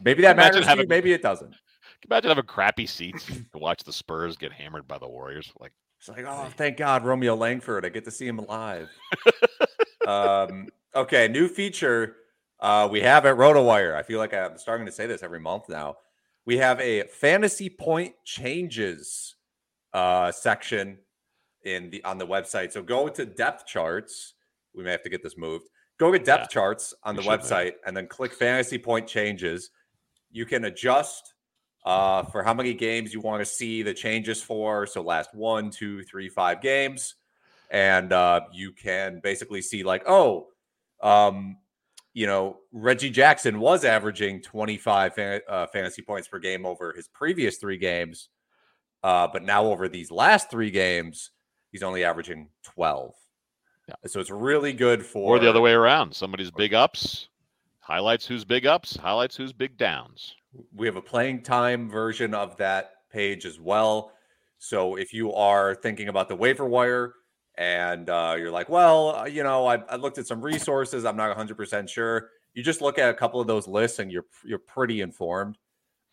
[0.00, 1.50] maybe that Imagine matters having- maybe it doesn't.
[1.50, 1.56] Can
[2.02, 5.50] you imagine having crappy seats to watch the Spurs get hammered by the Warriors.
[5.58, 7.84] Like, It's like, oh, thank God, Romeo Langford.
[7.84, 8.88] I get to see him live.
[10.06, 12.16] um, okay, new feature
[12.60, 13.96] uh, we have at RotoWire.
[13.96, 15.96] I feel like I'm starting to say this every month now.
[16.44, 19.34] We have a fantasy point changes
[19.92, 20.98] uh, section
[21.66, 22.72] in the on the website.
[22.72, 24.34] So go to depth charts.
[24.74, 25.68] We may have to get this moved.
[25.98, 29.70] Go to depth Yeah, charts on the website and then click fantasy point changes.
[30.30, 31.34] You can adjust
[31.86, 34.86] uh, for how many games you want to see the changes for.
[34.86, 37.14] So last one, two, three, five games,
[37.70, 40.48] and uh, you can basically see like, oh,
[41.02, 41.56] um,
[42.12, 47.08] you know, Reggie Jackson was averaging 25 fan- uh, fantasy points per game over his
[47.08, 48.30] previous three games,
[49.02, 51.30] uh, but now over these last three games,
[51.76, 53.14] he's only averaging 12.
[53.88, 53.94] Yeah.
[54.06, 56.14] So it's really good for or the other way around.
[56.14, 57.28] Somebody's big ups
[57.86, 60.34] highlights who's big ups, highlights who's big downs.
[60.74, 64.10] we have a playing time version of that page as well.
[64.58, 67.14] So if you are thinking about the waiver wire
[67.56, 71.16] and uh, you're like, well, uh, you know, I, I looked at some resources, I'm
[71.16, 72.30] not 100% sure.
[72.54, 75.56] You just look at a couple of those lists and you're you're pretty informed.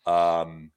[0.06, 0.70] Um,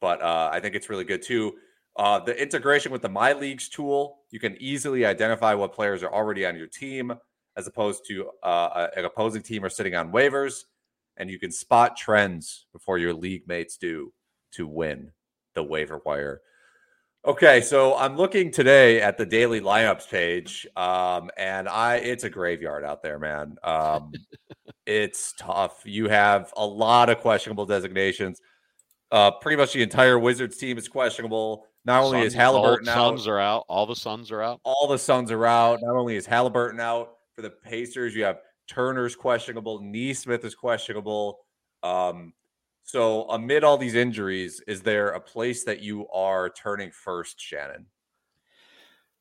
[0.00, 1.54] but uh, I think it's really good too.
[1.96, 6.12] Uh, the integration with the My Leagues tool, you can easily identify what players are
[6.12, 7.12] already on your team,
[7.56, 10.64] as opposed to uh, an opposing team are sitting on waivers
[11.16, 14.12] and you can spot trends before your league mates do
[14.52, 15.10] to win
[15.54, 16.40] the waiver wire.
[17.24, 22.30] Okay, so I'm looking today at the daily lineups page, um, and I it's a
[22.30, 23.56] graveyard out there, man.
[23.62, 24.12] Um,
[24.86, 25.82] it's tough.
[25.84, 28.40] You have a lot of questionable designations.
[29.12, 31.66] Uh, pretty much the entire Wizards team is questionable.
[31.84, 33.64] Not only is Suns- all Haliburton out, Suns are out.
[33.68, 34.60] All the Suns are out.
[34.64, 35.80] all the Suns are out.
[35.82, 41.40] Not only is Haliburton out for the Pacers, you have Turner's questionable, Nesmith is questionable.
[41.82, 42.32] Um,
[42.84, 47.86] so amid all these injuries, is there a place that you are turning first, Shannon?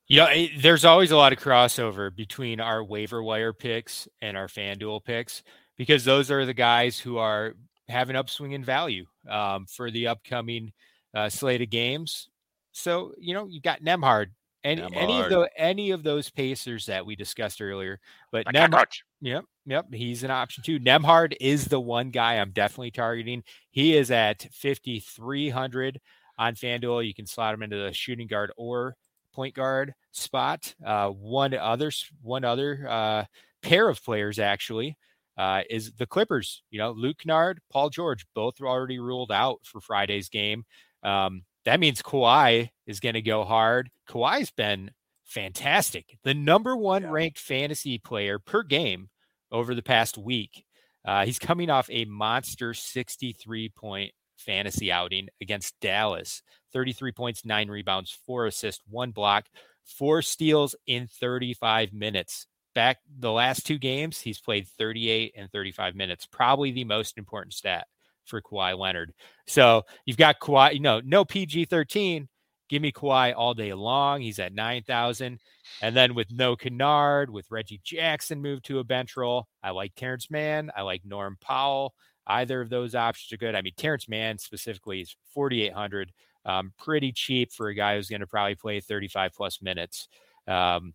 [0.08, 4.38] You know, it, there's always a lot of crossover between our waiver wire picks and
[4.38, 5.43] our FanDuel picks
[5.77, 7.56] because those are the guys who are
[7.89, 10.72] have an upswing in value um, for the upcoming
[11.13, 12.30] uh, slate of games.
[12.72, 14.28] So you know, you've got Nembhard,
[14.63, 18.00] any any of the any of those Pacers that we discussed earlier,
[18.32, 19.04] but I Nem- can't touch.
[19.22, 19.86] Yep, yep.
[19.94, 20.80] He's an option too.
[20.80, 23.44] Nembhard is the one guy I'm definitely targeting.
[23.72, 26.00] He is at 5,300
[26.38, 27.06] on FanDuel.
[27.06, 28.96] You can slot him into the shooting guard or
[29.34, 30.74] point guard spot.
[30.84, 31.91] Uh, one other,
[32.22, 33.26] one other uh,
[33.62, 34.98] pair of players actually
[35.38, 36.62] uh, is the Clippers.
[36.70, 40.65] You know, Luke Kennard, Paul George, both were already ruled out for Friday's game.
[41.04, 43.89] Um, that means Kawhi is going to go hard.
[44.10, 44.91] Kawhi's been
[45.26, 46.17] fantastic.
[46.24, 47.12] The number one Yeah.
[47.12, 49.10] ranked fantasy player per game
[49.52, 50.65] over the past week.
[51.06, 56.41] Uh, he's coming off a monster 63 point fantasy outing against Dallas
[56.74, 59.46] 33 points, nine rebounds, four assists, one block,
[59.84, 62.48] four steals in 35 minutes.
[62.73, 66.25] Back the last two games, he's played 38 and 35 minutes.
[66.25, 67.88] Probably the most important stat
[68.25, 69.13] for Kawhi Leonard.
[69.47, 72.27] So you've got Kawhi, you know, no PG 13.
[72.69, 74.21] Give me Kawhi all day long.
[74.21, 75.39] He's at 9,000.
[75.81, 79.93] And then with no Kennard, with Reggie Jackson moved to a bench role, I like
[79.95, 80.71] Terrence Mann.
[80.75, 81.93] I like Norm Powell.
[82.27, 83.55] Either of those options are good.
[83.55, 86.13] I mean, Terrence Mann specifically is 4,800.
[86.45, 90.07] Um, pretty cheap for a guy who's going to probably play 35 plus minutes.
[90.47, 90.93] Um,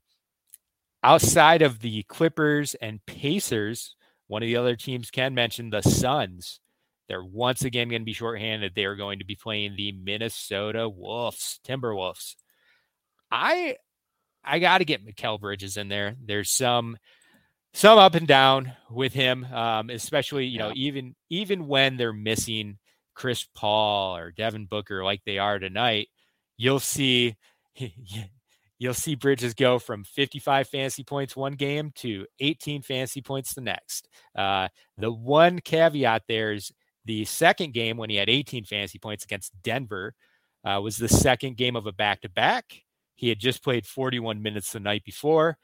[1.03, 6.61] outside of the Clippers and Pacers, one of the other teams can mention the Suns.
[7.09, 8.73] They're once again going to be shorthanded.
[8.75, 12.35] They are going to be playing the Minnesota Wolves, Timberwolves.
[13.31, 13.77] I
[14.45, 16.17] I got to get Mikal Bridges in there.
[16.25, 16.97] There's some
[17.75, 22.79] some up and down with him, um, especially you know even even when they're missing
[23.15, 26.09] Chris Paul or Devin Booker like they are tonight.
[26.57, 27.37] You'll see
[28.79, 33.61] you'll see Bridges go from 55 fantasy points one game to 18 fantasy points the
[33.61, 34.09] next.
[34.37, 34.69] Uh,
[34.99, 36.73] the one caveat there is
[37.05, 40.15] the second game when he had 18 fantasy points against Denver
[40.65, 42.83] uh, was the second game of a back to back.
[43.15, 45.57] He had just played 41 minutes the night before,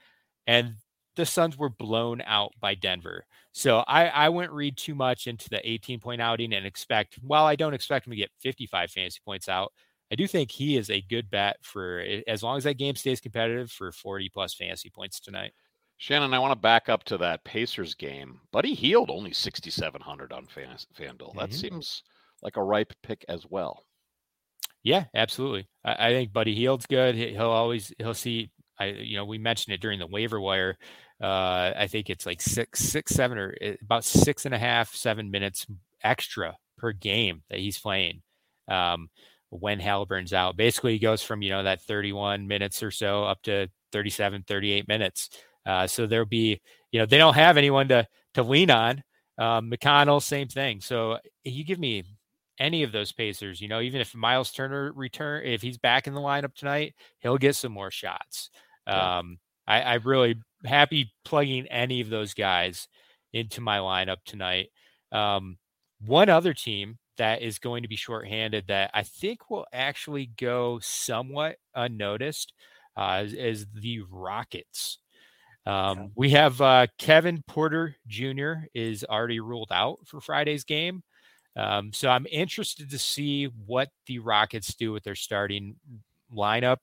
[0.47, 0.75] and
[1.15, 3.25] the Suns were blown out by Denver.
[3.51, 7.45] So I, I wouldn't read too much into the 18 point outing and expect, while
[7.45, 9.71] I don't expect him to get 55 fantasy points out,
[10.13, 13.19] I do think he is a good bet for as long as that game stays
[13.19, 15.53] competitive for 40 plus fantasy points tonight.
[15.97, 18.39] Shannon, I want to back up to that Pacers game.
[18.51, 21.29] Buddy Hield only 6,700 on Fan, FanDuel.
[21.29, 21.39] Mm-hmm.
[21.39, 22.03] That seems
[22.43, 23.85] like a ripe pick as well.
[24.83, 25.67] Yeah, absolutely.
[25.83, 27.15] I, I think Buddy Hield's good.
[27.15, 28.51] He'll always he'll see.
[28.79, 30.77] I you know we mentioned it during the waiver wire.
[31.19, 34.93] Uh, I think it's like six, six, seven, or eh, about six and a half,
[34.93, 35.65] seven minutes
[36.03, 38.21] extra per game that he's playing.
[38.67, 39.09] Um,
[39.59, 40.57] when Haliburton's out.
[40.57, 44.87] Basically, he goes from, you know, that 31 minutes or so up to 37, 38
[44.87, 45.29] minutes.
[45.65, 46.59] Uh, so there'll be,
[46.91, 49.03] you know, they don't have anyone to to lean on.
[49.37, 50.81] Um, McConnell, same thing.
[50.81, 52.03] So you give me
[52.59, 56.13] any of those Pacers, you know, even if Miles Turner return, if he's back in
[56.13, 58.49] the lineup tonight, he'll get some more shots.
[58.85, 60.35] Um, I, I really
[60.65, 62.87] happy plugging any of those guys
[63.31, 64.69] into my lineup tonight.
[65.11, 65.57] Um,
[66.05, 70.79] one other team that is going to be shorthanded that I think will actually go
[70.81, 72.53] somewhat unnoticed
[72.97, 74.99] uh, is, is the Rockets.
[75.65, 78.65] Um, we have uh, Kevin Porter Jr.
[78.73, 81.03] is already ruled out for Friday's game.
[81.55, 85.75] Um, so I'm interested to see what the Rockets do with their starting
[86.35, 86.77] lineup.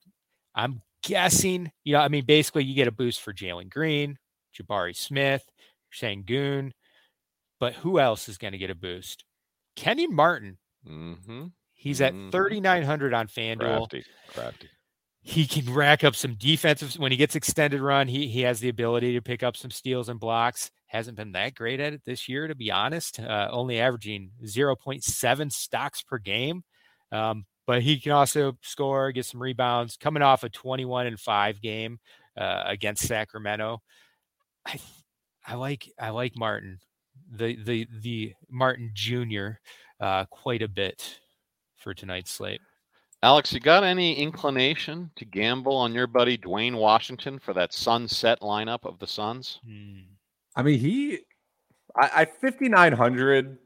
[0.55, 4.19] I'm guessing, you know, I mean, basically you get a boost for Jalen Green,
[4.59, 5.45] Jabari Smith,
[5.93, 6.73] Sengun,
[7.59, 9.25] but who else is going to get a boost?
[9.81, 10.59] Kenyon Martin.
[10.87, 11.47] Mm-hmm.
[11.73, 12.31] He's at mm-hmm.
[12.31, 13.59] 3,900 on FanDuel.
[13.59, 14.05] Crafty.
[14.35, 14.69] Crafty.
[15.23, 18.09] He can rack up some defensive when he gets extended run.
[18.09, 20.71] He he has the ability to pick up some steals and blocks.
[20.87, 23.21] Hasn't been that great at it this year, to be honest.
[23.21, 26.63] Uh, only averaging 0.7 stocks per game.
[27.13, 29.97] Um, but he can also score, get some rebounds.
[29.97, 32.01] Coming off a 21 and five game
[32.39, 33.83] uh, against Sacramento,
[34.67, 34.81] I
[35.47, 36.79] I like I like Martin
[37.31, 39.51] the the the Martin Jr.
[40.01, 41.21] Uh, quite a bit
[41.77, 42.61] for tonight's slate.
[43.23, 48.41] Alex, you got any inclination to gamble on your buddy Duane Washington for that sunset
[48.41, 49.61] lineup of the Suns?
[49.67, 50.01] Hmm.
[50.57, 51.19] I mean, he,
[51.95, 53.59] I, I 5,900.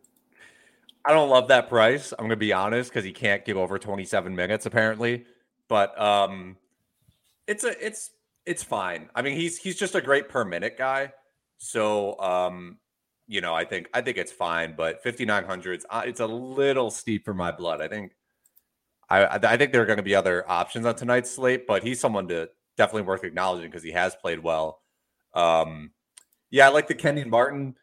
[1.05, 2.13] I don't love that price.
[2.13, 5.25] I'm going to be honest because he can't give over 27 minutes apparently,
[5.69, 6.57] but um,
[7.47, 8.11] it's a, it's,
[8.47, 9.09] it's fine.
[9.15, 11.13] I mean, he's, he's just a great per minute guy.
[11.59, 12.79] So, um,
[13.27, 17.25] you know, I think I think it's fine, but 5900s uh, it's a little steep
[17.25, 17.81] for my blood.
[17.81, 18.13] I think
[19.09, 22.01] I I think there are going to be other options on tonight's slate, but he's
[22.01, 24.83] someone to definitely worth acknowledging because he has played well.
[25.33, 25.93] Um,
[26.51, 27.77] yeah, I like the Kenyon Martin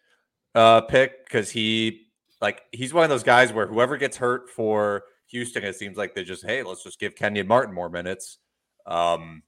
[0.55, 2.07] uh, pick because he
[2.39, 6.13] like he's one of those guys where whoever gets hurt for Houston, it seems like
[6.13, 8.37] they just hey, let's just give Kenyon Martin more minutes.
[8.85, 9.43] Um,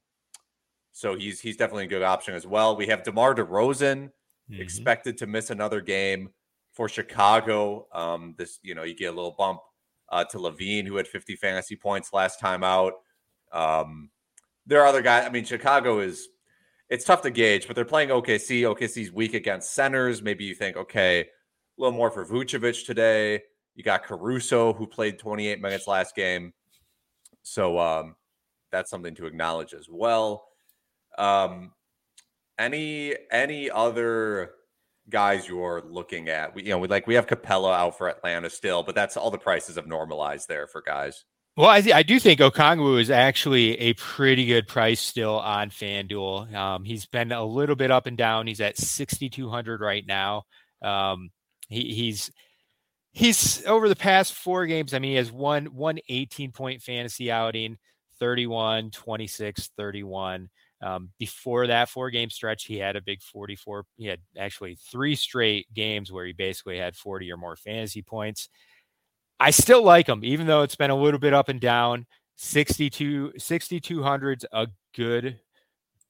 [0.92, 2.76] so he's he's definitely a good option as well.
[2.76, 4.10] We have DeMar DeRozan
[4.50, 4.60] mm-hmm.
[4.60, 6.30] expected to miss another game
[6.72, 7.86] for Chicago.
[7.92, 9.60] Um, this, you know, you get a little bump
[10.10, 12.94] uh, to LaVine, who had 50 fantasy points last time out.
[13.52, 14.10] Um,
[14.66, 15.26] there are other guys.
[15.26, 16.28] I mean, Chicago is
[16.88, 18.62] it's tough to gauge, but they're playing OKC.
[18.62, 20.22] OKC's weak against centers.
[20.22, 21.26] Maybe you think, okay, a
[21.76, 23.42] little more for Vucevic today.
[23.74, 26.52] You got Caruso, who played 28 minutes last game.
[27.42, 28.16] So um,
[28.70, 30.46] that's something to acknowledge as well.
[31.18, 31.72] Um,
[32.58, 34.52] any any other
[35.08, 36.54] guys you're looking at?
[36.54, 39.30] We, you know, we like we have Capela out for Atlanta still, but that's all
[39.30, 41.24] the prices have normalized there for guys.
[41.56, 45.70] Well, I, th- I do think Okongwu is actually a pretty good price still on
[45.70, 46.52] FanDuel.
[46.52, 48.48] Um, he's been a little bit up and down.
[48.48, 50.42] He's at 6,200 right now.
[50.82, 51.30] Um,
[51.68, 52.32] he, he's
[53.12, 54.92] he's over the past four games.
[54.92, 57.78] I mean, he has one one 18 point fantasy outing,
[58.18, 60.50] 31, 26, 31.
[60.84, 63.86] Um, before that four game stretch, he had a big 44.
[63.96, 68.50] He had actually three straight games where he basically had 40 or more fantasy points.
[69.40, 72.06] I still like him, even though it's been a little bit up and down.
[72.36, 75.38] 62, 6,200's a good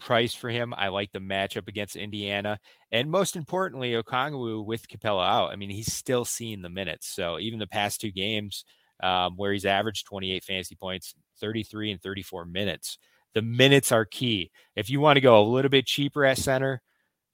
[0.00, 0.74] price for him.
[0.76, 2.58] I like the matchup against Indiana.
[2.90, 5.52] And most importantly, Okongwu with Capela out.
[5.52, 7.06] I mean, he's still seeing the minutes.
[7.06, 8.64] So even the past two games
[9.02, 12.98] um, where he's averaged 28 fantasy points, 33 and 34 minutes
[13.34, 14.50] the minutes are key.
[14.76, 16.80] If you want to go a little bit cheaper at center,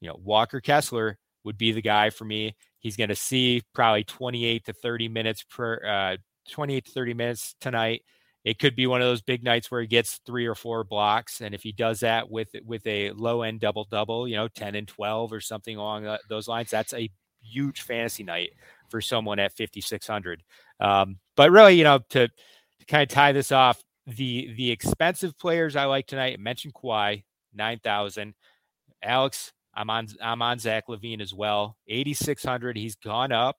[0.00, 2.56] you know, Walker Kessler would be the guy for me.
[2.78, 6.16] He's going to see probably 28 to 30 minutes per uh,
[6.50, 8.02] 28 to 30 minutes tonight.
[8.44, 11.40] it could be one of those big nights where he gets three or four blocks,
[11.42, 14.74] and if he does that with with a low end double double, you know, ten
[14.74, 17.10] and twelve or something along those lines, that's a
[17.42, 18.50] huge fantasy night
[18.88, 20.42] for someone at fifty six hundred.
[20.80, 25.38] Um, but really, you know, to, to kind of tie this off, the the expensive
[25.38, 26.40] players I like tonight.
[26.40, 27.24] Mentioned Kawhi,
[27.54, 28.34] nine thousand.
[29.02, 31.76] Alex, I'm on I'm on Zach LaVine as well.
[31.88, 32.76] 8600.
[32.76, 33.58] He's gone up,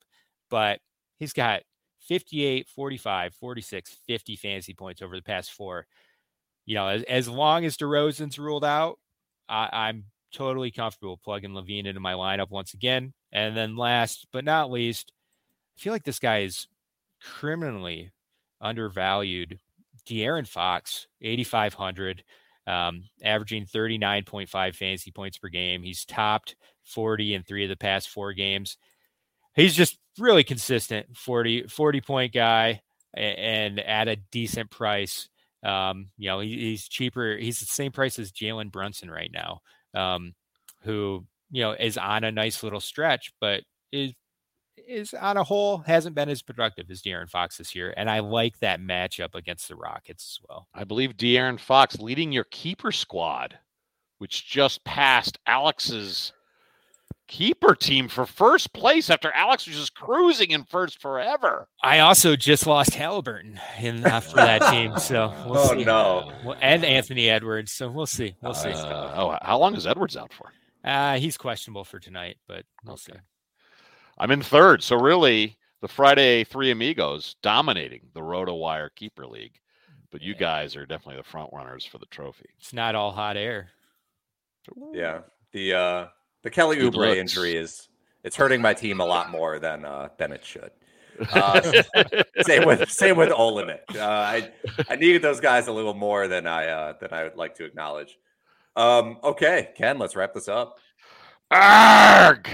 [0.50, 0.80] but
[1.20, 1.64] he's got
[2.08, 5.86] 58, 45, 46, 50 fantasy points over the past four.
[6.66, 9.00] You know, as, as long as DeRozan's ruled out,
[9.48, 13.14] I, I'm totally comfortable plugging LaVine into my lineup once again.
[13.32, 15.12] And then last but not least,
[15.78, 16.68] I feel like this guy is
[17.22, 18.12] criminally
[18.60, 19.60] undervalued.
[20.08, 22.24] De'Aaron Fox, 8,500,
[22.68, 25.84] um, averaging 39.5 fantasy points per game.
[25.84, 28.78] He's topped 40 in three of the past four games.
[29.56, 32.82] He's just really consistent 40, 40 point guy
[33.14, 35.28] and at a decent price.
[35.64, 37.38] Um, you know, he, he's cheaper.
[37.38, 39.60] He's the same price as Jalen Brunson right now,
[39.94, 40.34] um,
[40.84, 44.14] who, you know, is on a nice little stretch, but is
[44.88, 48.20] is on a whole hasn't been as productive as De'Aaron Fox this year, and I
[48.20, 50.68] like that matchup against the Rockets as well.
[50.74, 53.58] I believe De'Aaron Fox leading your keeper squad,
[54.18, 56.34] which just passed Alex's
[57.32, 61.68] keeper team for first place after Alex was just cruising in first forever.
[61.82, 65.86] I also just lost Haliburton in uh, for that team, so we'll oh see.
[65.86, 67.72] no, and Anthony Edwards.
[67.72, 68.36] So we'll see.
[68.42, 68.70] We'll see.
[68.70, 70.52] Uh, oh, how long is Edwards out for?
[70.84, 73.14] Uh, he's questionable for tonight, but we'll okay.
[73.14, 73.20] see.
[74.22, 74.84] I'm in third.
[74.84, 79.60] So really, the Friday Three Amigos dominating the RotoWire Keeper League.
[80.12, 82.46] But you guys are definitely the front runners for the trophy.
[82.60, 83.70] It's not all hot air.
[84.94, 85.22] Yeah.
[85.54, 86.08] The uh
[86.44, 87.18] the Kelly Good Oubre looks.
[87.18, 87.90] injury is
[88.24, 90.70] it's hurting my team a lot more than uh than it should.
[91.32, 91.84] Uh,
[92.44, 93.96] same with same with Olynyk.
[93.96, 94.52] Uh, I
[94.88, 97.66] I needed those guys a little more than I uh, than I would like to
[97.66, 98.18] acknowledge.
[98.76, 100.78] Um, okay, Ken, let's wrap this up.
[101.50, 102.50] Arg!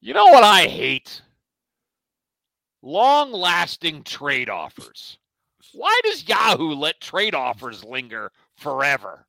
[0.00, 1.20] You know what I hate?
[2.82, 5.18] Long lasting trade offers.
[5.74, 9.26] Why does Yahoo let trade offers linger forever?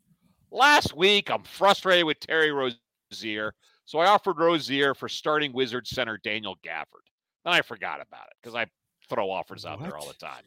[0.50, 3.54] Last week, I'm frustrated with Terry Rozier,
[3.86, 7.06] so I offered Rozier for starting Wizard center Daniel Gafford.
[7.44, 8.66] Then I forgot about it because I
[9.10, 9.90] throw offers out what?
[9.90, 10.44] there all the time.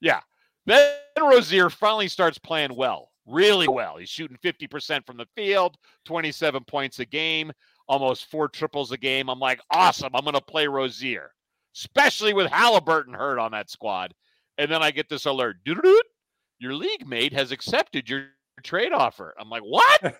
[0.00, 0.20] Yeah.
[0.66, 3.96] Then Rozier finally starts playing well, really well.
[3.96, 7.52] He's shooting 50% from the field, 27 points a game
[7.90, 9.28] almost four triples a game.
[9.28, 10.14] I'm like, awesome.
[10.14, 11.32] I'm going to play Rozier,
[11.76, 14.14] especially with Haliburton hurt on that squad.
[14.58, 15.56] And then I get this alert.
[15.66, 18.26] Your league mate has accepted your
[18.62, 19.34] trade offer.
[19.38, 20.00] I'm like, what?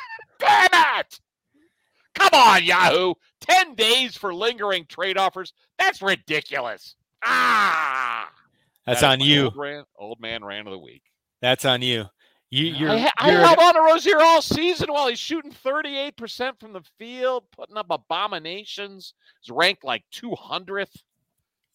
[0.38, 0.68] Damn
[1.00, 1.20] it!
[2.14, 3.14] Come on, Yahoo.
[3.40, 5.52] 10 days for lingering trade offers.
[5.80, 6.94] That's ridiculous.
[7.24, 8.30] Ah.
[8.86, 9.46] That's that on you.
[9.46, 11.02] Old, ran, old man ran of the week.
[11.42, 12.06] That's on you.
[12.50, 16.58] You, you're, I, I you're, held on to Rozier all season while he's shooting 38%
[16.58, 19.12] from the field, putting up abominations.
[19.42, 21.02] He's ranked like 200th.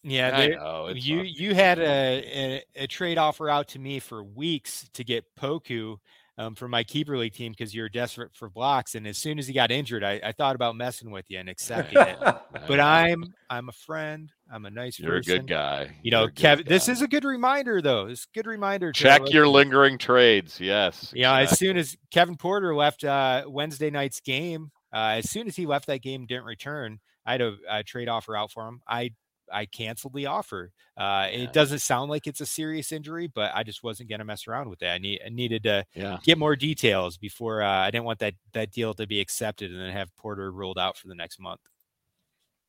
[0.02, 4.22] Yeah, they, know, you you had a, a, a trade offer out to me for
[4.22, 5.96] weeks to get Poku
[6.36, 8.94] um, for my keeper league team because you're desperate for blocks.
[8.94, 11.48] And as soon as he got injured, I, I thought about messing with you and
[11.48, 12.18] accepting it.
[12.66, 14.32] but I'm I'm a friend.
[14.52, 15.32] I'm a nice You're person.
[15.32, 15.96] a good guy.
[16.02, 16.66] You know, Kevin.
[16.68, 18.06] This is a good reminder, though.
[18.06, 18.92] It's a good reminder.
[18.92, 20.60] Check your lingering trades.
[20.60, 21.12] Yes.
[21.14, 21.38] Yeah.
[21.38, 21.52] Exactly.
[21.52, 25.66] As soon as Kevin Porter left uh, Wednesday night's game, uh, as soon as he
[25.66, 27.00] left that game, didn't return.
[27.26, 28.82] I had a, a trade offer out for him.
[28.86, 29.10] I
[29.52, 30.72] I canceled the offer.
[30.96, 31.38] Uh, yeah.
[31.38, 34.46] It doesn't sound like it's a serious injury, but I just wasn't going to mess
[34.46, 34.92] around with that.
[34.92, 36.18] I, need, I needed to yeah.
[36.24, 39.80] get more details before uh, I didn't want that that deal to be accepted and
[39.80, 41.60] then have Porter ruled out for the next month.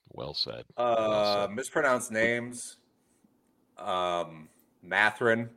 [0.09, 0.63] Well said.
[0.77, 1.55] Uh, well said.
[1.55, 2.77] mispronounced names.
[3.77, 4.49] Um,
[4.81, 5.49] Mathurin,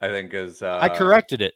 [0.00, 0.62] I think is.
[0.62, 1.54] Uh, I corrected it.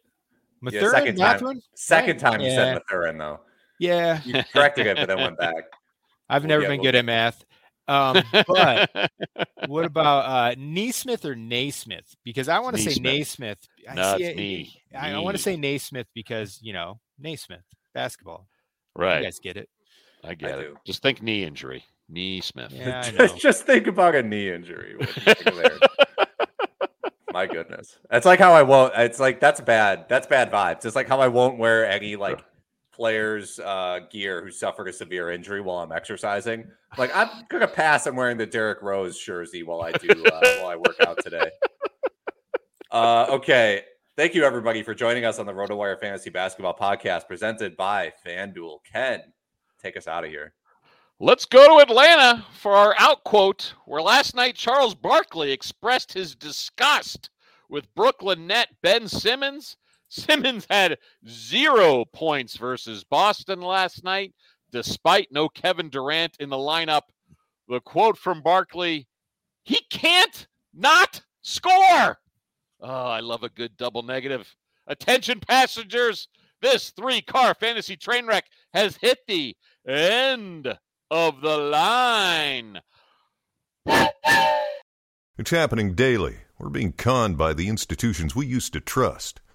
[0.61, 1.55] Mathurin, yeah, second Mathurin?
[1.55, 1.63] time.
[1.75, 2.47] Second time yeah.
[2.47, 3.41] you said Mathurin though.
[3.79, 5.55] Yeah, you corrected it, but then went back.
[6.29, 7.45] I've we'll never been good at math.
[7.91, 9.11] Um, but
[9.67, 12.15] what about uh, Neesmith or Naismith?
[12.25, 13.59] Because I want to say Naismith.
[13.89, 14.81] I no, it's me.
[14.97, 18.47] I, I want to say Naismith because you know Naismith basketball.
[18.97, 19.19] Right.
[19.19, 19.69] You guys get it.
[20.23, 20.61] I get I it.
[20.61, 20.77] Do.
[20.87, 21.85] Just think knee injury.
[22.09, 22.73] Knee Smith.
[22.73, 24.97] Yeah, just, just think about a knee injury.
[27.33, 27.97] My goodness.
[28.11, 28.93] That's like how I won't.
[28.97, 30.07] It's like that's bad.
[30.09, 30.85] That's bad vibes.
[30.85, 32.45] It's like how I won't wear any like
[33.01, 36.71] players' uh, gear who suffered a severe injury while I'm exercising.
[36.99, 38.07] Like I'm gonna pass.
[38.07, 41.51] I'm wearing the Derrick Rose jersey while I do uh, while I work out today.
[42.91, 43.85] Uh, okay,
[44.17, 48.79] thank you everybody for joining us on the RotoWire Fantasy Basketball Podcast presented by FanDuel.
[48.85, 49.21] Ken,
[49.81, 50.53] take us out of here.
[51.21, 56.35] Let's go to Atlanta for our out quote, where last night Charles Barkley expressed his
[56.35, 57.31] disgust
[57.71, 59.77] with Brooklyn net Ben Simmons.
[60.11, 64.35] Simmons had zero points versus Boston last night,
[64.71, 67.03] despite no Kevin Durant in the lineup.
[67.69, 69.07] The quote from Barkley
[69.65, 72.19] he can't not score.
[72.81, 74.55] Oh, I love a good double negative.
[74.87, 76.29] Attention, passengers.
[76.61, 79.57] This three car fantasy train wreck has hit the
[79.87, 80.79] end
[81.11, 82.81] of the line.
[83.87, 86.39] It's happening daily.
[86.59, 89.41] We're being conned by the institutions we used to trust.